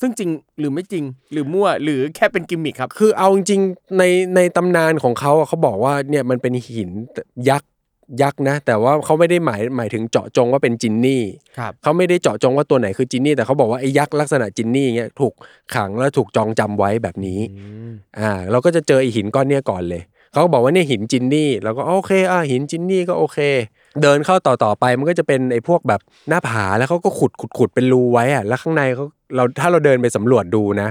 [0.00, 4.02] ซึ่งจริงหรือไม่จริงหรือมั่วหรือแค่เป็นกิมมิคครับ คือเอาจริงๆใน
[4.34, 6.90] ในตำนานของเขาอะเขาบอกว่าเนี่ยมันเป็นหิน
[7.48, 7.70] ยักษ์
[8.22, 11.22] ยักษ์นะ แต่ว่าเขาไม่ได้หมายหมายถึงเจาะจงว่าเป็นจินนี่
[11.58, 15.34] ครับเขาไม่ได้เจาะจงว่าตัวไหนคือจินนี่แต่เขาบอกว่าไอ้ยักษ์ลักษณะจินนี่เงี้ยถูก
[15.74, 17.40] ขังแล้วถูกจองจำไว้แบบนี้
[18.18, 23.38] อ่าเราก็จะเจอไอ้หินก้อนเนี้ยก่อนเลยเขาก็บอกว่าเนี่ยหินจินนี่เราก็โอเคอ่าหินจินนี่ก็โอเค
[24.02, 29.04] เดินเข้าต่อต่อไปมันก็จะเป็นไอ้พวกแบบหน้าผาแล้วเขาก็ขุดขุดขุดเป็นรูไว้อะแล้วข้างในเขา
[29.36, 30.88] เราถ้าเราเดินไปสำรวจดูนะ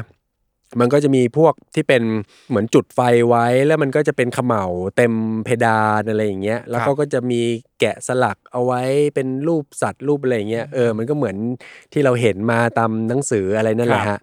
[0.80, 2.04] มันก็จะมีพวกที่เป็น
[2.50, 4.66] เหมือนจุดไฟไว้แล้วมันก็จะเป็นเขม่า
[4.98, 5.14] เต็ม
[5.46, 7.42] เพดานอะไรอย่างเงี้ยแล้วเขาก็จะมี
[7.80, 8.82] แกะสลักเอาไว้
[9.16, 11.36] เป็นรูปสัตว์รูปอะไรอย่างเงี้ยเออมันก็เหมือน
[11.94, 14.22] ที่เราเห็นมาตามหนังสืออะไรนั่นแหละครัฮะบ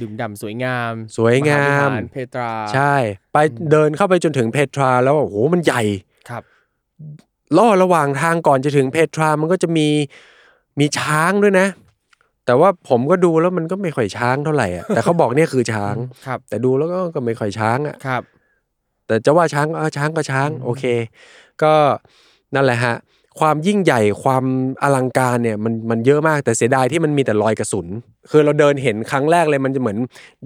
[0.00, 2.94] ดื่มด่ำสวยงาม สวยงามหวิหรเพตรา ใช่
[3.32, 3.36] ไป
[3.70, 5.82] เดินเข้าไปจนถึงเพทรา แล้วโอ้โหมันใหญ่
[6.30, 6.42] ครับ
[7.56, 9.88] ล่อระหว่างทางก่อนจะถึงเพทรามันก็จะมี
[10.80, 11.66] มีช้างด้วยนะ
[12.48, 15.94] แต่ว่าผมก็ดูแล้วมันก็ไม่ค่อยช้างเท่าไหร่อะแต่เขาบอกเนี่ยคือช้าง
[16.26, 18.22] ครับ แต่ดูแล้วก็ก็ไม่ค่อยช้างอะครับ
[19.06, 20.84] แต่จะว่าช้างก็อะช้างก็ช้าง โอเค
[21.62, 21.72] ก็
[22.54, 22.94] นั่นแหละฮะ
[23.40, 24.44] ความยิ่งใหญ่ความ
[24.82, 27.86] อลังการเนี่ยมันมันเยอะมากแต่เสียดายที่มันมีแต่รอยกระสุน
[28.30, 29.98] คือเราเดินเห็นครั้งแรกเลยมันจะเหมือน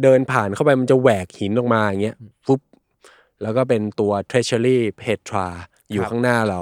[0.02, 2.60] เดินผ่านเข้าไปมันจะแหวกหินออกมาอย่างเงี้ยฟุบ
[3.42, 5.46] แล้วก็เป็นตัว treasury petra
[5.92, 6.60] อยู่ครับข้างหน้าเรา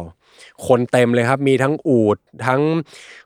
[0.66, 2.60] คนเต็มเลยครับ มีทั้งอูดทั้ง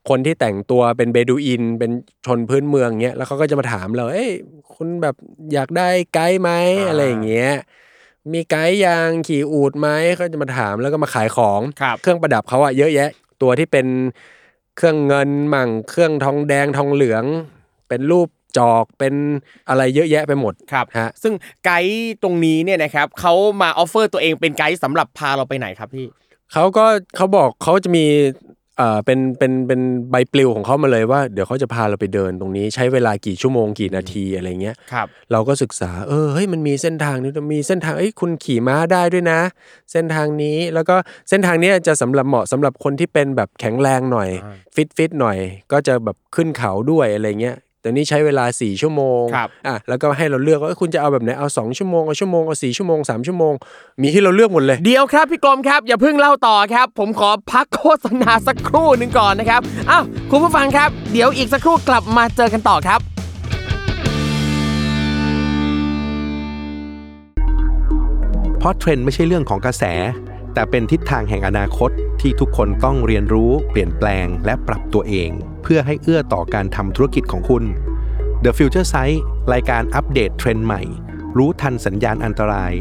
[0.09, 1.91] คนที่แต่งตัวเป็นเบดูอิน เป็น
[2.27, 4.31] ชนพื้นเมืองเงี้ยแล้วเขาก็จะมาถามเราเอ้ย
[4.75, 5.17] คุณแบบ
[5.53, 6.51] อยากได้ไกด์ไหม
[6.89, 7.53] อะไรอย่างเงี้ย
[8.33, 13.11] มีไกด์ยางขี่อูดไหมเขาจะมาถามแล้วก็มาขายของครับเครื่องประดับเขาอะเยอะแยะ
[13.43, 13.87] ตัวที่เป็น
[14.77, 17.25] เครื่องเงินมั่งเครื่องทองแดงทองเหลือง
[17.89, 19.15] เป็นรูปจอกเป็น
[19.69, 26.07] อะไรเยอะแยะไปหมดครับฮะซึ่งไกด์ตรงนี้เนี่ยนะครับเขามา offer ตัวเองเป็นไกด์สำหรับพาเราไปไหนครับพี่
[26.53, 26.85] เขาก็
[27.17, 28.07] เขาบอกเขาจะมี
[28.79, 29.81] เอ่อเป็นเป็นเป็น
[30.11, 39.41] ใบปลิวของเขามาเลยว่าเดี๋ยวเขาจะพาเราไปเดินตรงนี้ใช้เวลากี่ชั่วโมงกี่นาทีอะไรเงี้ยครับ เราก็ศึกษาเออเฮ้ยมันมีเส้นทางนี้มีเส้นทางเอ้ยคุณขี่ม้าได้ด้วยนะ
[39.93, 40.97] เส้นทางนี้แล้วก็
[41.29, 45.39] เส้นทางเนี้ยจะสำหรับเหมาะสำหรับคนที่เป็นแบบแข็งแรงหน่อยอ่าฟิตฟิตหน่อย
[45.73, 53.53] ก็จะแบบขึ้นเขาด้วยอะไรเงี้ย แต่นี่ใช้เวลา 4 ชั่วโมงครับอะแล้วก็ให้เราเลือกว่าเอ้ยคุณจะเอาแบบไหนเอา 2 ชั่วโมงเอาชั่วโมงเอา4ชั่วโมง3ชั่วโมง
[54.03, 63.01] มีให้เราเลือกหมดเลยเดี๋ยวครับพี่กรมครับ อย่าเพิ่งเล่าต่อครับ ผมขอพักโฆษณาสักครู่หนึ่งก่อนนะครับอ้าวคุณผู้ฟังครับ เดี๋ยวอีกสักครู่กลับมาเจอกันต่อครับ
[68.59, 69.85] เพราะเทรนด์ไม่ใช่เรื่องของกระแส
[70.55, 75.33] แต่เป็นทิศทางแห่งอนาคตที่ทุกคนต้องเรียนรู้ เปลี่ยนแปลงและปรับตัวเอง
[75.65, 77.65] เพื่อให้เอื้อต่อการทำธุรกิจของคุณ
[78.45, 79.19] The Future Sight
[79.53, 80.83] รายการอัปเดตเทรนด์ใหม่
[81.37, 82.73] รู้ทันสัญญาณอันตราย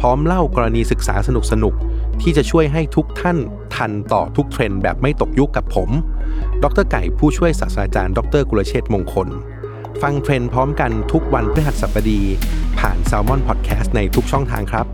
[0.00, 3.38] พร้อมเล่ากรณีศึกษาสนุกๆที่จะช่วยให้ทุกท่าน
[3.74, 5.90] ทันต่อทุกเทรนด์แบบไม่ตกยุคกับผม
[6.62, 9.28] ดรไก่ผู้ช่วยศาสตราจารย์ ดรกุลเชษมงคล
[10.02, 12.20] ฟังเทรนด์พร้อมกันทุกวันพฤหัสบดี
[12.78, 14.86] ผ่าน Salmon Podcast ในทุกช่องทางครับ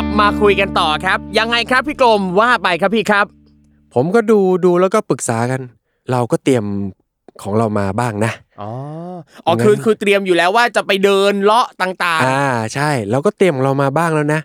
[0.00, 3.26] ลับมาคุยกันต่อครับ ยังไงครับพี่กรมว่าไปครับพี่ครับ
[3.94, 5.60] ผมก็ดูดูแล้วก็ปรึกษากัน
[6.10, 6.64] เราก็เตรียม
[7.42, 8.70] ของเรามาบ้างนะ อ๋อ
[9.46, 14.40] อ๋อคือคือเตรียมอยู่แล้วว่าจะไปเดินเลาะต่างอ่าใช่เราก็เตรียมของเรามาบ้างแล้วนะ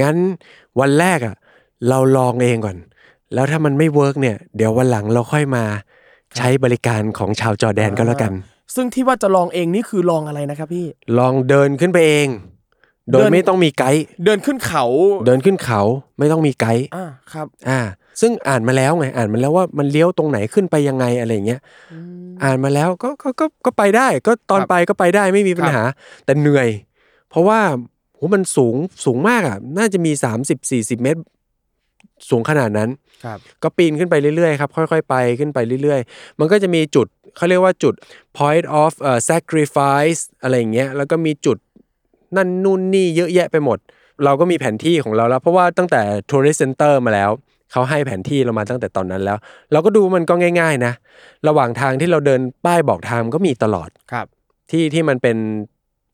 [0.00, 0.16] งั้น
[0.80, 1.34] วันแรกอะ
[1.88, 2.76] เราลองเองก่อน
[3.34, 5.64] แล้วถ้ามันไม่ work เนี่ย เดี๋ยววันหลังเราค่อยมา
[6.36, 10.86] ใช้บริการของชาวจอร์แดนก็แล้วกัน ๆ ซึ่งที่ว่าจะลองเองนี่คือลองอะไรนะครับพี่
[11.18, 12.28] ลองเดินขึ้นไปเอง
[13.10, 14.84] โดเดิยนไม่ต้องมีไกด์เดินขึ้นเขา
[15.26, 15.80] เดินขึ้นเขา
[16.18, 17.80] ไม่ต้องมีไกด์อ่าครับ อ่า
[18.20, 21.60] ซึ่งอ่านมาแล้วไงอ่านมาแล้วว่ามันเลี้ยวตรงไหนขึ้นไปยังไงอะไรอย่างเงี้ย
[22.44, 25.82] อ่านมาแล้วก็ก็ก็ก็ไปได้ ก็ตอนครับไปก็ไปได้ไม่มีปัญหา
[26.24, 26.68] แต่เหนื่อย
[27.30, 27.60] เพราะว่า
[28.14, 30.12] โหมันสูงสูงมากอะ น่าจะมี
[30.42, 31.20] 30 40เมตร
[32.30, 32.90] สูงขนาดนั้น
[33.24, 37.94] ครับ ก็ปีนขึ้นไปเรื่อยๆครับค่อยๆไปขึ้นไปเรื่อยๆ มันก็จะมีจุดเขาเรียกว่าจุด
[38.38, 41.58] point of เอ่อ sacrifice อะไรอย่างเงี้ยแล้วก็มีจุด
[42.36, 43.78] นั่นนู่นนี่เยอะแยะไปหมด
[44.24, 47.30] เราก็มีแผนที่ของเราแล้ว เพราะว่าตั้งแต่ tourist center มาแล้ว
[47.72, 49.38] เขาให้แผนที่เรามาตั้งแต่ตอนนั้นแล้ว
[49.72, 50.92] เราก็ดูมันก็ง่าย ๆ นะ
[51.48, 54.26] ระหว่างทางที่เราเดินป้ายบอกทางก็มีตลอดครับ
[54.70, 55.36] ที่ที่มันเป็น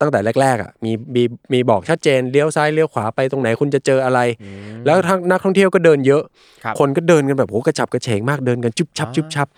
[0.00, 4.20] ตั้งแต่แรกๆอะมีมีมีบอกชัดเจนเลี้ยวซ้ายเลี้ยวขวาไปตรงไหนคุณจะเจออะไร
[4.86, 6.22] แล้วทางนักท่องเที่ยวก็เดินเยอะ
[6.64, 9.48] ครับคนก็เดินกันแบบโหกระฉับกระเฉงมากเดินกันจุบชับอ่าจุบชับ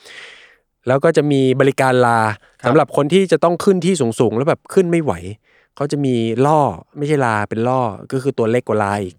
[0.88, 2.20] แล้วก็จะมีบริการลา
[2.62, 5.12] ครับสำหรับคนที่จะต้องขึ้นที่สูงๆแล้วแบบขึ้นไม่ไหว
[5.80, 6.14] เขาจะมี
[6.46, 6.60] ล่อ
[6.98, 7.80] ไม่ใช่ลาเป็นล่อ
[8.12, 9.14] ก็คือตัวเล็กกว่าลาอีก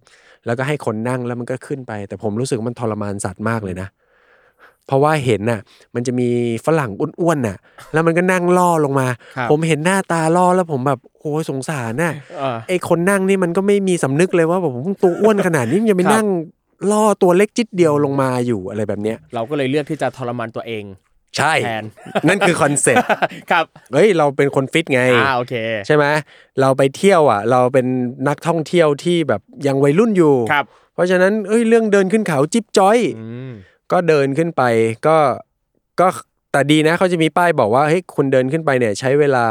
[0.45, 3.87] แล้วก็ให้คนนั่งแล้วมันก็ขึ้นไป แต่ผมรู้สึกมันทรมานสัตว์มากเลยนะ
[4.87, 5.59] เพราะว่าเห็นน่ะ
[5.95, 6.27] มันจะมี
[6.65, 7.57] ฝรั่งอ้วนๆน่ะ
[7.93, 16.27] แล้วมันก็นั่งล่อลงมาครับผมเห็นหน้าตาล่อแล้วผมแบบโอ้ยสงสารน่ะอ่าไอคนนั่งนี่มันก็ไม่มีสำนึกเลยว่าแบบผมตัวอ้วนขนาดนี้มันจะไปครับนั่ง
[16.91, 20.83] ล่อตัวเล็กจิดเดียวลงมาอยู่อะไรแบบเนี้ย เราก็เลยเลือกที่จะทรมานตัวเอง
[21.37, 21.85] ใช่ แทน
[22.27, 23.07] นั่นคือคอนเซ็ปต์
[23.51, 25.55] ครับเฮ้ยเราเป็นคนฟิตไง อ่าโอเค
[25.87, 26.05] ใช่ไหม
[26.61, 27.85] เราไปเที่ยวอะ เราเป็น
[28.27, 33.51] นักท่องเที่ยวที่แบบยังวัยรุ่นอยู่ ครับ เพราะฉะนั้นเอ้ยเรื่องเดินขึ้นเขาจิ๊บจ้อย อืม
[33.91, 34.63] ก็เดินขึ้นไป
[35.07, 35.17] ก็
[35.99, 36.07] ก็
[36.51, 39.45] แต่ดีนะเขาจะมีป้ายบอกว่าเฮ้ยคุณเดินขึ้นไปเนี่ยใช้เวลา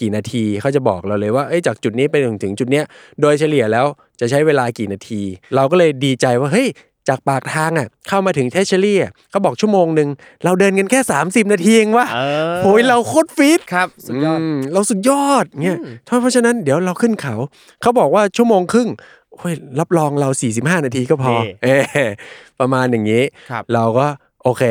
[0.00, 2.84] กี่นาทีเขาจะบอกเราเลยว่าเอ้ยจากจุดนี้ไปถึงถึงจุดเนี้ย
[3.20, 3.86] โดยเฉลี่ยแล้ว
[4.20, 5.20] จะใช้เวลากี่นาที
[5.56, 6.68] เราก็เลยดีใจว่าเฮ้ย
[7.08, 10.08] จากปากทางอะเข้ามาถึง treasury อะเขาบอกชั่วโมงหนึ่ง
[10.44, 12.20] เราเดินกันแค่ 30 นาทีเองวะเอ
[12.52, 17.36] อโหยเราโคตรฟิตครับสุดยอดมเราสุดยอดเนี่ยเพราะฉะนั้นเดี๋ยวเราขึ้นเขา
[17.82, 18.88] เขาบอกว่าชั่วโมงครึ่ง
[19.32, 21.68] โอ้ยรับรองเรา 45 นาทีก็พอนี่เอ
[22.08, 22.10] อ
[22.60, 24.06] ประมาณอย่างนี้ครับเราก็
[24.42, 24.62] โอเค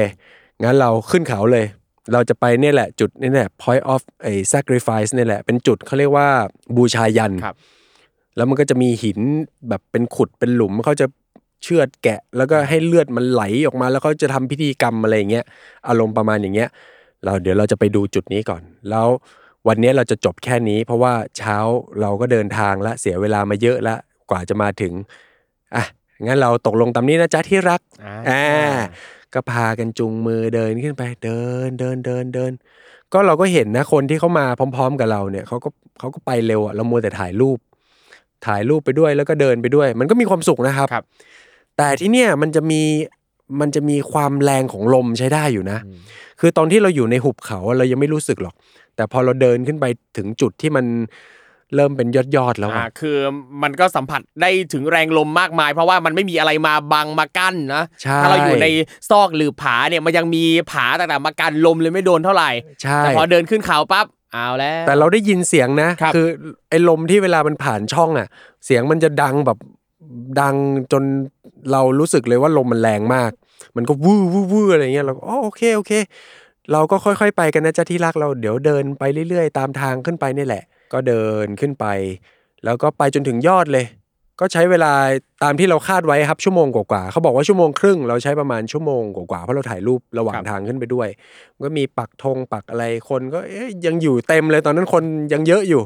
[0.64, 1.66] งั้นเราขึ้นเขาเลย
[2.14, 6.28] เราจะไปเนี่ยแหละ จุดนี่แหละ point of ไอ้ sacrifice เนี่ยแหละ เป็นจุดเขาเรียกว่า
[6.78, 7.56] บูชายันครับ
[8.36, 9.20] แล้วมันก็จะมีหิน
[9.70, 11.06] แบบเป็นขุดเป็นหลุมเขาจะ
[11.64, 15.46] เชือดแกะ แล้วก็ให้เลือดมันไหลออกมา แล้วเขาจะทำพิธีกรรมอะไรอย่างเงี้ย
[15.88, 16.70] อารมณ์ประมาณอย่างเงี้ย
[17.24, 19.08] เราเดี๋ยวเราจะไปดูจุดนี้ก่อน แล้ว
[19.68, 21.58] วันนี้เราจะจบแค่นี้ เพราะว่าเช้า
[22.02, 24.00] เราก็เดินทางและเสียเวลามาเยอะแล้ว
[24.30, 24.94] กว่าจะมาถึง
[25.76, 25.84] อะ
[26.26, 28.80] งั้นเราตกลงตามนี้นะจ๊ะที่รักอ่าอ่า
[29.34, 32.52] ก็พากันจูงมือเดินขึ้นไปเดินเดินเดินเดิน
[33.14, 34.46] ก็เราก็เห็นนะคนที่เขามา
[34.76, 37.58] พร้อม ๆ กับเราเนี่ยเขาก็เขาก็ไปเร็วอะเรามัวแต่ถ่ายรูป
[38.48, 41.04] ถ่ายรูปไปด้วยแล้วก็เดินไปด้วย มันก็มีความสุขนะครับครับ
[41.78, 42.82] แต่ที่เนี่ยมันจะมี
[43.60, 45.80] มันจะมีความแรงของลมใช้ได้อยู่นะ
[46.40, 48.56] คือตอนที่เราอยู่ในหุบเขาอะเรายังไม่รู้สึกหรอก
[48.96, 49.86] แต่พอเราเดินขึ้นไป
[50.18, 50.86] ถึงจุดที่มัน
[51.76, 53.18] เริ่มเป็นยอดยอดๆแล้วอ่าอะคือ
[53.64, 58.68] มันก็สัมผัสได้ถึงแรงลมมากมาย เพราะว่ามันไม่มีอะไรมาบังมากั้นนะใช่ถ้าเราอยู่ใน
[59.10, 62.50] ซอกหรือผาเนี่ยมันยังมีผาต่างๆมากันลมเลยไม่โดนเท่าไหร่
[62.82, 66.18] ใช่แต่พอเดินขึ้นเขาปั๊บเอาแล้วแต่เราได้ยินเสียงนะครับอ
[66.70, 68.28] ไอ้ลมที่เวลามันผ่านช่องอะ
[68.66, 69.58] เสียงมันจะดังแบบ
[70.42, 70.56] ดัง
[70.92, 71.04] จน
[71.72, 73.32] เรารู้สึกเลยว่าลมมันแรงมาก
[73.76, 75.92] มันก็วื้อวื้อวื้ออะไรเงี้ยเราก็อ๋อโอเคโอเค
[76.72, 80.64] เราก็ค่อยๆ ไปกันนะจ๊ะที่รักเราเดี๋ยวเดินไปเรื่อยๆ ตามทางขึ้นไปนี่แหละ
[80.94, 81.86] ก็เดินขึ้นไป
[82.66, 83.86] แล้วก็ไปจนถึงยอดเลย
[84.40, 84.94] ก็ใช้เวลา
[85.44, 91.08] ตามที่เราคาดไว้ครับชั่วโมงกว่าๆเขาบอกว่าชั่วโมงครึ่ง เราใช้ประมาณชั่วโมงกว่าๆเพราะเราถ่ายรูประหว่างทางขึ้นไปด้วย
[91.66, 93.40] ก็มีปักธงปักอะไรคนก็
[93.86, 95.82] ยังอยู่เต็มเลยตอนนั้นคนยังเยอะอยู่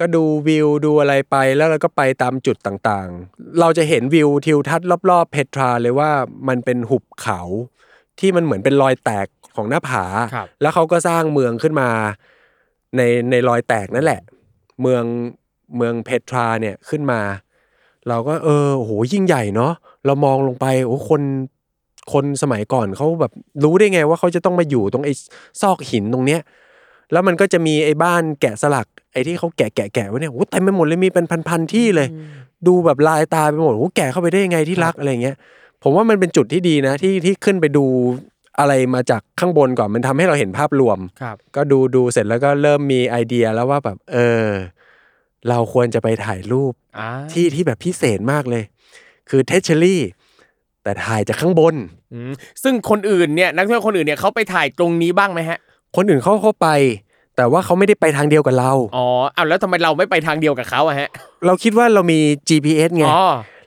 [0.00, 6.10] ก็ดูวิวดูอะไรไปแล้วเราก็ไปตามจุดต่างๆ เราจะเห็นวิวทิวทัศน์รอบๆเพตราเลยว่า
[6.48, 7.40] มันเป็นหุบเขา
[8.18, 11.88] ที่มันเหมือนเป็นรอยแตกของหน้าผาครับแล้วเขาก็สร้างเมืองขึ้นมา
[12.96, 14.20] ในในรอยแตกนั่นแหละ
[14.80, 15.04] เมือง
[15.76, 17.20] เมืองเพตราเนี่ยขึ้นมา
[18.08, 19.72] เราก็เออโหยิ่งใหญ่เนาะ
[20.06, 21.22] เรามองลงไปโอ้คน
[22.12, 23.32] คนสมัยก่อนเขาแบบ
[23.64, 25.14] รู้ได้ไงว่าเขาจะต้องมาอยู่ตรงไอ้
[25.60, 26.40] ซอกหินตรงเนี้ย
[27.12, 32.08] แล้วมันก็จะมีไอ้บ้านแกะสลัก ไอ้ที่เขาแกะแกะแกะไว้เนี่ยโอ้เต็มไปหมดเลยมีเป็นพันๆที่เลย
[32.66, 35.36] ดูแบบลายตาไปหมดโอ้แกะเข้าไปได้ยังไงที่รักอะไรเงี้ย
[35.82, 37.84] ผมว่ามันเป็นจุดที่ดีนะที่ที่ขึ้นไปดู
[38.58, 44.48] อะไรมาจากข้างบนก่อนมันทำให้เราเห็นภาพรวมครับ ก็ดูดูเสร็จแล้วก็เริ่มมีไอเดียแล้วว่าแบบ เออ
[45.48, 48.62] เราควรจะไปถ่ายรูปอ่าที่ที่แบบพิเศษมากเลย
[49.30, 50.02] คือเทชเชอรี่
[50.82, 51.74] แต่ถ่ายจากข้างบน
[52.12, 55.58] อืมซึ่งคนอื่นเนี่ยนักท่องเที่ยวคนอื่นเนี่ยเขาไปถ่ายตรงนี้บ้างไหมฮะ
[55.96, 56.68] คนอื่นเขาเข้าไป
[57.40, 61.08] แต่ว่าเขาไม่ได้ไปทางเดียวกับเรา อ๋ออ้าวแล้วทำไมเราไม่ไปทางเดียวกับเขาอะฮะ
[61.46, 63.22] เราคิดว่าเรามี GPS ไง อ๋อ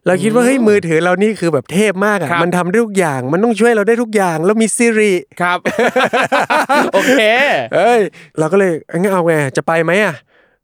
[0.08, 5.58] เราคิดว่าเฮ้ยมือถือเรานี่คือแบบเทพมากอะ ครับ มันทำได้ทุกอย่าง มันต้องช่วยเราได้ทุกอย่าง แล้วมีซิริครับ
[6.94, 7.22] โอเค
[7.76, 8.02] เอ้ย
[8.40, 10.16] เราก็เลยงั้นเอาไง จะไปไหมอะ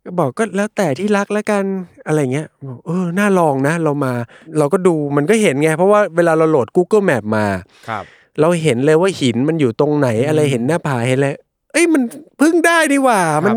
[0.06, 1.64] ก็บอกก็แล้วแต่ที่รักแล้วกัน
[2.08, 4.14] อะไรเงี้ยบอกเออ น่าลองนะ เรามา
[4.58, 7.46] เราก็ดูมันก็เห็นไง เพราะว่าเวลาเราโหลด Google Map มา
[7.90, 8.04] ครับ
[8.42, 11.36] เราเห็นเลยว่าหินมันอยู่ตรงไหน อะไรเห็นหน้าผาเห็นเลย
[11.72, 12.02] เอ้ยมัน
[12.42, 13.56] พึ่งได้ดีหว่ามัน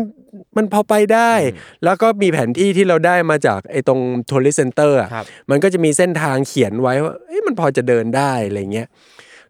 [0.57, 1.33] มันพอไปได้
[1.83, 3.99] แล้วก็มีแผนที่ที่เราได้มาจากไอ้ตรง
[4.29, 8.87] ทัวริสเซ็นเตอร์อะครับมันก็จะมีเส้นทางเขียนไว้ว่าเอ้ยมันพอจะเดินได้อะไรเงี้ย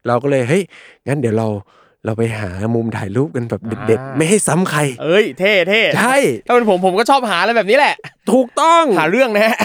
[0.08, 0.64] เราก็เลยเฮ้ย
[1.08, 1.48] งั้นเดี๋ยวเรา
[2.06, 6.16] เราไปหามุมถ่ายรูปกันแบบเด็ดอ่าๆไม่ให้ซ้ำใคร เอ้ยเท่เท่ใช่
[6.48, 7.96] ถ้าเป็นผมผมก็ชอบหาอะไรแบบนี้แหละ
[8.32, 9.56] ถูกต้องหาเรื่องนะฮะ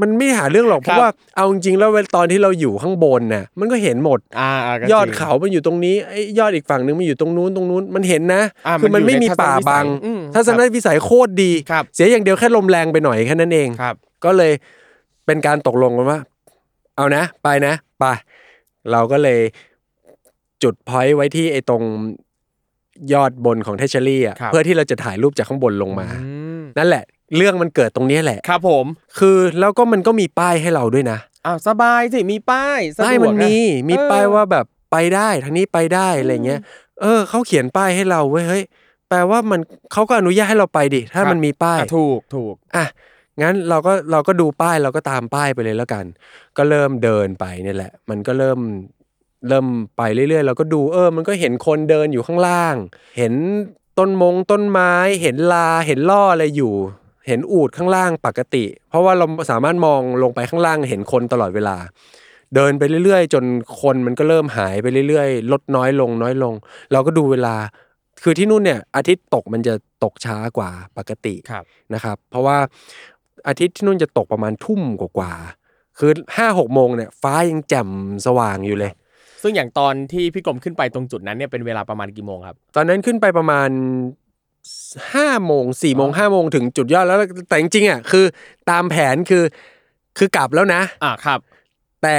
[0.00, 14.52] มันไม่หาเรื่องหรอกเพครัราะบว่าเอาจริงๆแล้วเวลาตอนที่เราอยู่ข้างบนน่ะมันก็เห็นหมดอ่าก็ยอดจริงเขา มันอยู่ตรงนี้ไอ้ยอดอีกฝั่งหนึงมันอยู่ตรงนู้นตรงนู้นมันเห็นนะอ่าคือมัมันนอยู่ไม่มีในทัศนป่าบังวิสัยอืมทัศนวิสัยโคตรดีครับเสียอย่างเดียวแค่ลมแรงไปหน่อยแค่นั้นเองครับก็เลย
[15.26, 16.18] เป็นการตกลงกันว่า
[16.96, 18.04] เอานะ ไปนะไป
[18.92, 19.40] เราก็เลย
[20.62, 21.82] จุดพอยต์ไว้ที่ไอ้ตรง
[23.12, 26.28] ยอดบนของเทชเชอรี่อะครับ เพื่อที่เราจะถ่ายรูปจากข้างบนลงมาอื
[26.60, 27.04] มนั่นแหละ
[27.36, 28.86] เรื่องมันเกิดตรงนี้แหละ ครับผม
[29.18, 36.60] คือแล้วก็มันก็มีป้ายให้เราด้วยนะอ้าวสบายสิมีป้ายสะดวกป้ายมันมีะ มีเออ ป้ายว่าแบบไปได้ทางนี้ไปได้อะไรเงี้ย
[37.02, 38.64] เออเขาเขียนป้ายให้เราเว้ยเฮ้ย
[39.08, 39.60] แปลว่ามัน
[39.92, 42.86] เขาก็อนุญาตให้เราไปดิถ้าครับมันมีป้าย อะถูกถูก อะ
[43.42, 46.04] งั้นเราก็เราก็ดูป้ายเราก็ตามป้ายไปเลยแล้วกัน
[46.56, 48.58] ก็เริ่มเดินไปเนี่ยแหละ มันก็เริ่ม
[49.48, 52.74] เริ่มไปเรื่อยๆ เราก็ดูเออ มันก็เห็นคนเดินอยู่ข้างล่าง
[53.18, 53.34] เห็น
[53.98, 56.74] ต้นมงต้นไม้ เห็นลาเห็นล่ออะไรอยู่
[57.26, 61.76] เห็นอูดข้างล่างปกติ เพราะว่าเราสามารถมองลงไปข้างล่างเห็นคนตลอดเวลา
[62.54, 63.44] เดินไปเรื่อยๆ จน
[63.80, 66.54] คนมันก็เริ่มหายไปเรื่อยๆ ลดน้อยลงน้อยลง
[66.92, 67.54] เราก็ดูเวลา
[68.22, 69.74] คือที่นู่นเนี่ย อาทิตย์ตกมันจะ
[70.04, 72.58] ตกช้ากว่าปกติครับนะครับ เพราะว่า
[73.48, 77.88] อาทิตย์ที่นู่นจะตกประมาณทุ่มกว่าๆคือห้าหกโมงเนี่ยฟ้ายังแจ่ม
[78.26, 78.92] สว่างอยู่เลย
[79.42, 83.68] ซึ่งอย่างตอนที่พี่กรมขึ้นไปตรงจุดนั้นเนี่ยเป็นเวลาประมาณกี่โมงครับ ตอนนั้นขึ้นไปประมาณ
[85.14, 88.24] ห้าโมงสี่โมงห้าโมงถึงจุดยอดแล้วแต่จริงๆอะคือ
[88.70, 89.44] ตามแผนคือ
[90.18, 91.40] คือกลับแล้วนะ อ่าครับ
[92.02, 92.16] แต่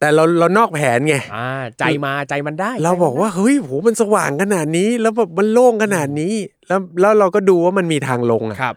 [0.00, 6.34] แต่เราเรานอกแผนไงอ่าใจมาใจมันได้ เราบอกว่าเฮ้ยโหมันสว่างขนาดนี้ แล้วแบบมันโล่งขนาดนี้
[6.68, 8.74] แล้วแล้วเราก็ดูว่ามันมีทางลงอะครับ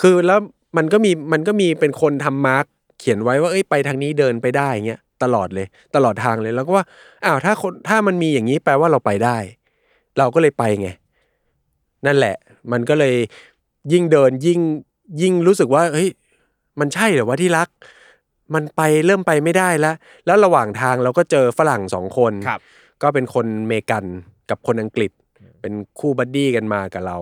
[0.00, 0.40] คือแล้ว
[0.76, 2.64] มันก็มีมันก็มีเป็นคนทำมาร์ก
[2.98, 6.84] เขียนไว้ว่าเอ้ยไปทางนี้เดินไปได้อย่างเงี้ย ตลอดเลย ตลอดทางเลย แล้วก็ว่า
[7.24, 9.36] อ้าวถ้าคนถ้ามันมีอย่างนี้แปลว่าเราไปได้
[10.18, 10.88] เราก็เลยไปไง
[12.06, 12.36] นั่นแหละ
[12.72, 13.14] มันก็เลย
[13.92, 14.60] ยิ่งเดินยิ่ง
[15.22, 16.08] ยิ่งรู้สึกว่าเฮ้ย
[16.80, 17.68] มันใช่เหรอว่าที่รัก
[18.54, 19.94] มันไปเริ่มไปไม่ได้แล้ว
[20.26, 22.60] แล้วระหว่างทางเราก็เจอฝรั่งสองคนครับ
[23.02, 24.04] ก็เป็นคนเมกัน
[24.50, 25.12] กับคนอังกฤษ
[25.60, 27.16] เป็นคู่ buddy กันมากับเรา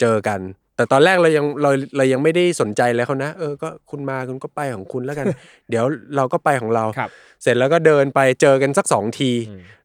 [0.00, 0.40] เจอกัน
[0.76, 5.26] แต่ตอนแรกเรายังเราเรายังไม่ได้สนใจแล้วเขานะ เออก็คุณมาคุณก็ไปของคุณแล้วกัน
[5.70, 5.84] เดี๋ยว
[6.16, 7.10] เราก็ไปของเราครับ
[7.42, 9.30] เสร็จแล้วก็เดินไปเจอกันสักสองที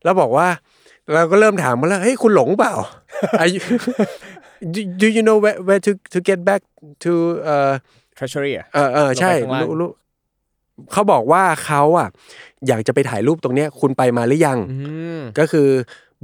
[0.03, 0.47] แล้วบอกว่า
[1.13, 2.73] เราก็เริ่มถามมาแล้วเฮ้ยคุณหลงเปล่า
[3.41, 3.65] Are you-
[4.73, 6.61] do, do you know where where to to get back
[7.03, 7.11] to
[7.43, 7.71] เอ่อ
[8.17, 9.89] treasury อะเออเออใช่ลงไปข้างล่างรู้รู้
[10.91, 12.07] เขาบอกว่าเขาอะ
[12.67, 14.77] อยากจะไปถ่ายรูปตรงเนี้ย คุณไปมาหรือยังอื
[15.17, 15.67] มก็คือ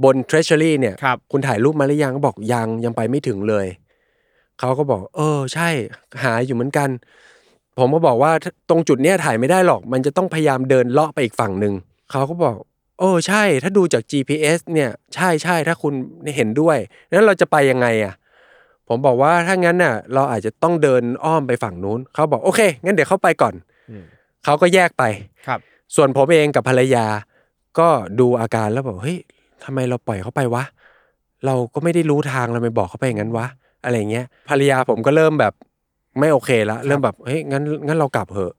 [0.04, 3.66] บน Treasury เนี่ยครับคุณถ่ายรูปมาหรือยังก็บอกยังยังไปไม่ถึงเลย
[4.60, 5.68] เขาก็บอก เออ ใช่
[6.22, 6.88] หาอยู่เหมือนกัน
[7.78, 8.32] ผมก็บอกว่า
[8.68, 11.74] ตรงจุดเนี้ยถ่ายไม่ได้หรอก มันจะต้องพยายามเดินเลาะไปอีกฝั่งหนึ่ง
[12.10, 12.56] เขาก็บอก
[12.98, 15.94] โอ้ใช่ ถ้าดูจาก GPS เนี่ย ใช่ใช่ถ้าคุณ
[16.36, 16.78] เห็นด้วย
[17.10, 18.14] นั้นเราจะไปยังไงอะ
[18.88, 23.54] ผมบอกว่าถ้างั้นน่ะ เราอาจจะต้องเดินอ้อมไปฝั่งนู้นเขาบอกโอเค งั้นเดี๋ยวเขาไปก่อน
[23.90, 24.04] อืม
[24.44, 25.04] เขาก็แยกไป
[25.46, 25.60] ครับ
[25.94, 27.06] ส่วนผมเองกับภรรยา
[27.78, 27.88] ก็
[28.20, 29.18] ดูอาการแล้วบอกเฮ้ย
[29.64, 30.64] ทำไมเราปล่อยเขาไปวะ
[31.46, 33.46] เราก็ไม่ได้รู้ทางเราไปบอกเขาไปอย่างนั้นวะ
[33.84, 35.52] อะไรเงี้ยภรรยาผมก็เริ่มแบบ
[36.18, 38.54] ไม่โอเคละเริ่มแบบเฮ้ยงั้นงั้นเรากลับเถอะ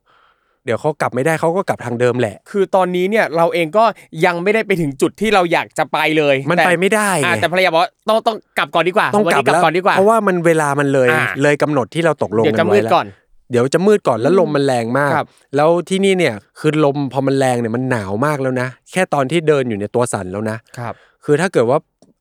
[0.65, 3.83] เดี๋ยวเขากลับไม่ได้เขาก็กลับทางเดิมแหละ คือตอนนี้เนี่ยเราเองก็
[4.25, 13.07] ยังไม่ได้ไปถึงจุดที่เราอยากจะไปเลยมันแต่ไปไม่ได้อ่าไงแต่ภรรยาบอกว่าต้องต้องกลับก่อนดีกว่าต้องวันกลับนี้กลับแล้วก่อนดีกว่า เพราะว่ามันเวลามันเลยอ่า เลยกำหนดที่เราตกลงเดี๋ยวกัจะนมืไว้ดแล้ว ก่อน
[13.51, 20.93] เดี๋ยวจะมืดก่อนแล้วลมมันแรงมาก ครับ แล้วที่นี่เนี่ยคือลมพอมันแรงเนี่ยมันหนาวมากแล้วนะ แค่ตอนที่เดินอยู่เนี่ยตัวสั่นแล้วนะ ครับ
[21.25, 21.79] คือถ้าเกิดว่า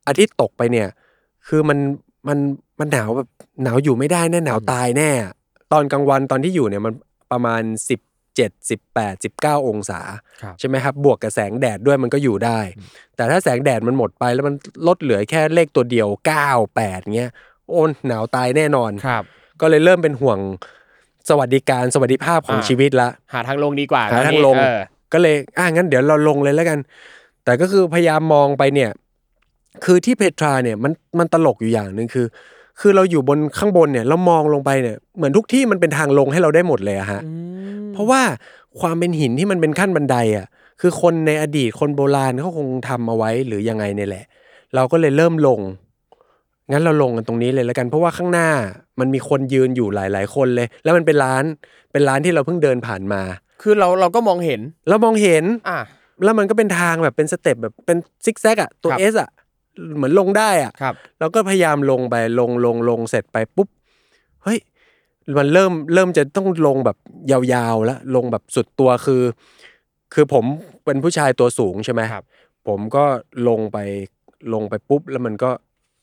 [0.08, 0.88] อาทิตย์ตกไปเนี่ย
[1.48, 1.78] คือมัน
[2.28, 2.38] มัน
[2.80, 3.28] มันหนาวแบบ
[3.62, 5.10] หนาวอยู่ไม่ได้แน่หนาวตายแน่
[5.72, 6.92] ตอนกลางวันตอนที่อยู่เนี่ยมัน
[7.32, 7.74] ประมาณ17
[8.68, 10.00] 18 19องศา
[10.42, 12.58] ครับใช่ไหมครับ บวกกับแสงแดดด้วยมันก็อยู่ได้
[13.16, 14.54] แต่ถ้าแสงแดดมันหมดไปแล้วมัน
[14.86, 16.08] ลดเหลือแค่เลขตัวเดียว
[16.44, 17.30] 9 8เงี้ย
[17.70, 19.24] โอนหนาวตายแน่นอนครับ
[19.60, 20.38] ก็เลยเริ่มเป็นห่วง
[21.28, 24.80] สวัสดิการสวัสดิภาพของอ่าชีวิตละหาทางลงดีกว่าหาตอนทางนี้ลงเออ
[25.12, 26.78] ก็เลยอะงั้นเดี๋ยวเราลงเลยแล้วกัน
[27.44, 28.90] แต่ก็คือพยายามมองไปเนี่ย
[29.84, 32.26] คือที่เพทราเนี่ยมันมันตลกอยู่อย่างหนึ่งคือ
[32.80, 37.20] คือเราอยู่บนข้างบนเนี่ยเรามองลงไปเนี่ยเหมือนทุกที่มันเป็นทางลงให้เราได้หมดเลยอะฮะ
[37.92, 38.22] เพราะว่า
[38.80, 40.46] ความเป็นหินที่มันเป็นขั้นบันไดอะ
[40.80, 44.24] คือคนในอดีตคนโบราณเขาคงทำเอาไว้หรือยังไงเนี่ยแหละ
[44.74, 45.60] เราก็เลยเริ่มลง
[46.70, 48.48] งั้นเราลงกันตรงนี้เลยแล้วกันเพราะว่าข้างหน้า
[49.00, 51.44] มันมีคนยืนอยู่หลาย ๆ คนเลย แล้วมันเป็นร้าน
[51.92, 53.22] เป็นร้านที่เราเพิ่งเดินผ่านมา
[53.62, 55.78] คือเราเราก็มองเห็นเรามองเห็นอ่า
[56.24, 59.30] แล้วมันก็เป็นทางแบบเป็นสเต็ปแบบเป็นซิกแซกอะตัวครับเอสอะ
[59.96, 63.68] เหมือนลงได้อะครับเราก็พยายามลงไปลงลงลงเสร็จไปปุ๊บ
[64.44, 64.58] เฮ้ย
[65.38, 66.96] มันเริ่มเริ่มจะต้องลงแบบ
[67.30, 69.22] ยาวๆแล้วลงแบบสุดตัวคือ
[70.14, 70.44] คือผม
[70.84, 72.24] เป็นผู้ชายตัวสูงใช่ไหมครับ
[72.68, 73.04] ผมก็
[73.48, 73.78] ลงไป
[74.54, 75.50] ลงไปปุ๊บ แล้วมันก็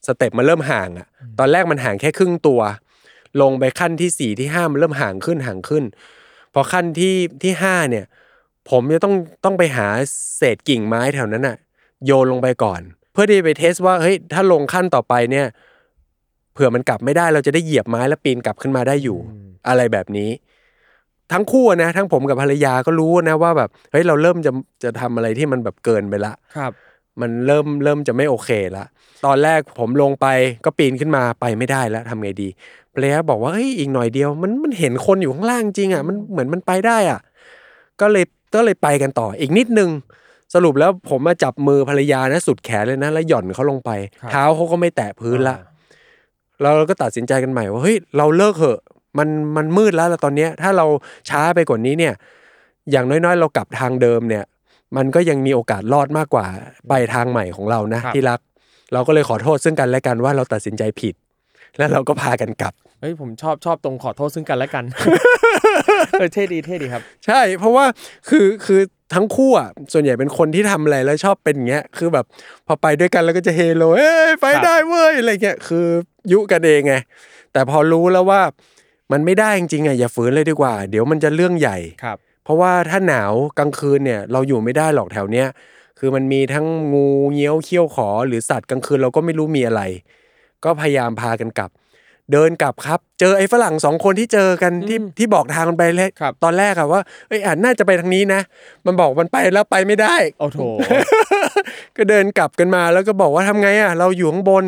[0.07, 1.07] สเต็ปมันเริ่มห่างอะ
[1.39, 2.61] ตอนแรกมันห่างแค่ครึ่งตัว
[3.41, 5.83] ลงไปขั้นที่สี่ที่ห้ามันเริ่มห่างขึ้นห่างขึ้น
[6.53, 8.05] พอขั้นที่ที่ห้าเนี่ย
[8.69, 9.87] ผมจะต้องต้องไปหา
[10.37, 11.57] เศษกิ่งไม้แถวนั้นน่ะ
[12.05, 15.45] โยนลงไปก่อน เพื่อที่จะไปเทสว่าเฮ้ยถ้าลงขั้นต่อไปเนี่ย
[16.53, 19.17] เผื่อมันกลับไม่ได้เราจะได้เหยียบไม้แล้วปีนกลับขึ้นมาได้อยู่
[19.67, 20.29] อะไรแบบนี้
[21.31, 24.51] ทั้งคู่อะนะ ทั้งผมกับภรรยาก็รู้นะว่าแบบเฮ้ยเราเริ่มจะ
[24.83, 26.71] จะทำอะไรที่มันแบบเกินไปละครับ
[27.21, 28.85] มันเริ่มเริ่มจะไม่โอเคละ
[29.25, 30.27] ตอนแรกผมลงไป
[30.65, 32.49] ก็ปีนขึ้นมาไปไม่ได้แล้วทำไงดี
[32.93, 37.19] ภรรยาบอกว่าเฮ้ยอีกหน่อยเดียว มันมันเห็นคนอยู่ข้างล่างจริงอะมันเหมือนมันไปได้อะ
[38.01, 39.89] ก็เลยก็เลยไปกันต่ออีกนิดนึง
[40.53, 45.67] สรุปแล้วผมมาจับมือภรรยานะสุดแขนเลยนะแล้วหย่อนเขาลงไป ครับ เท้าเขาก็ไม่แตะพื้นละอ่า
[46.63, 48.79] เราก็ตัดสินใจกันใหม่ว่าเฮ้ยเราเลิกเถอะ
[49.17, 50.85] มันมันมืดแล้วแล้วตอนเนี้ย ถ้าเรา
[51.29, 52.13] ช้าไปกว่านี้เนี่ย
[52.91, 54.43] อย่างน้อยๆ เรากลับทางเดิมเนี่ย
[54.97, 56.45] มันก็ยังมีโอกาสรอดมากกว่า
[56.89, 58.39] ไปทางใหม่ของเรานะครับ ที่รัก
[58.93, 61.13] เราก็เลยขอโทษซึ่งกันและกันว่าเราตัดสินใจผิด
[61.77, 64.85] แล้วเราก็พากันกลับ เฮ้ยผมชอบชอบตรงขอโทษซึ่งกันและกัน
[66.19, 67.85] เออเท่ดีเท่ดีครับ ใช่ เพราะว่า
[68.29, 68.81] คือคือ
[69.13, 72.25] ทั้งคู่อะส่วนใหญ่เป็นคนที่ทำอะไรแล้วชอบเป็นอย่างเงี้ยคือแบบ
[72.67, 75.85] พอไปด้วยกันแล้วก็จะเฮโลเอ้ยไปครับได้เว้ยอะไรเงี้ยคือ
[76.31, 76.93] ยุกันเองไง
[77.53, 78.41] แต่พอรู้แล้วว่า
[79.11, 85.47] มันไม่ได้จริงๆอะอย่าฝืนเลยดีกว่า เดี๋ยวมันจะเรื่องใหญ่ครับ เพราะว่าถ้าหนาวกลางคืนเนี่ย เราอยู่ไม่ได้หรอกแถวเนี้ย
[85.99, 89.81] คือมันมีทั้งงูเงี้ยวเขี้ยวขอหรือสัตว์กลางคืนเราก็ไม่รู้มีอะไร
[90.63, 91.69] ก็พยายามพากันกลับ
[92.31, 98.41] เดินกลับครับ เจอไอ้ฝรั่งสองคนที่เจอกันที่ที่บอกทางมันไปเลยครับตอนแรกอะว่าเอ้ยอ่านน่าจะไปทางนี้นะ
[98.85, 100.59] มันบอกมันไปแล้วไปไม่ได้โอ้โถ
[101.97, 104.65] ก็เดินกลับกันมาแล้วก็บอกว่าทำไงอะเราอยู่ข้างบน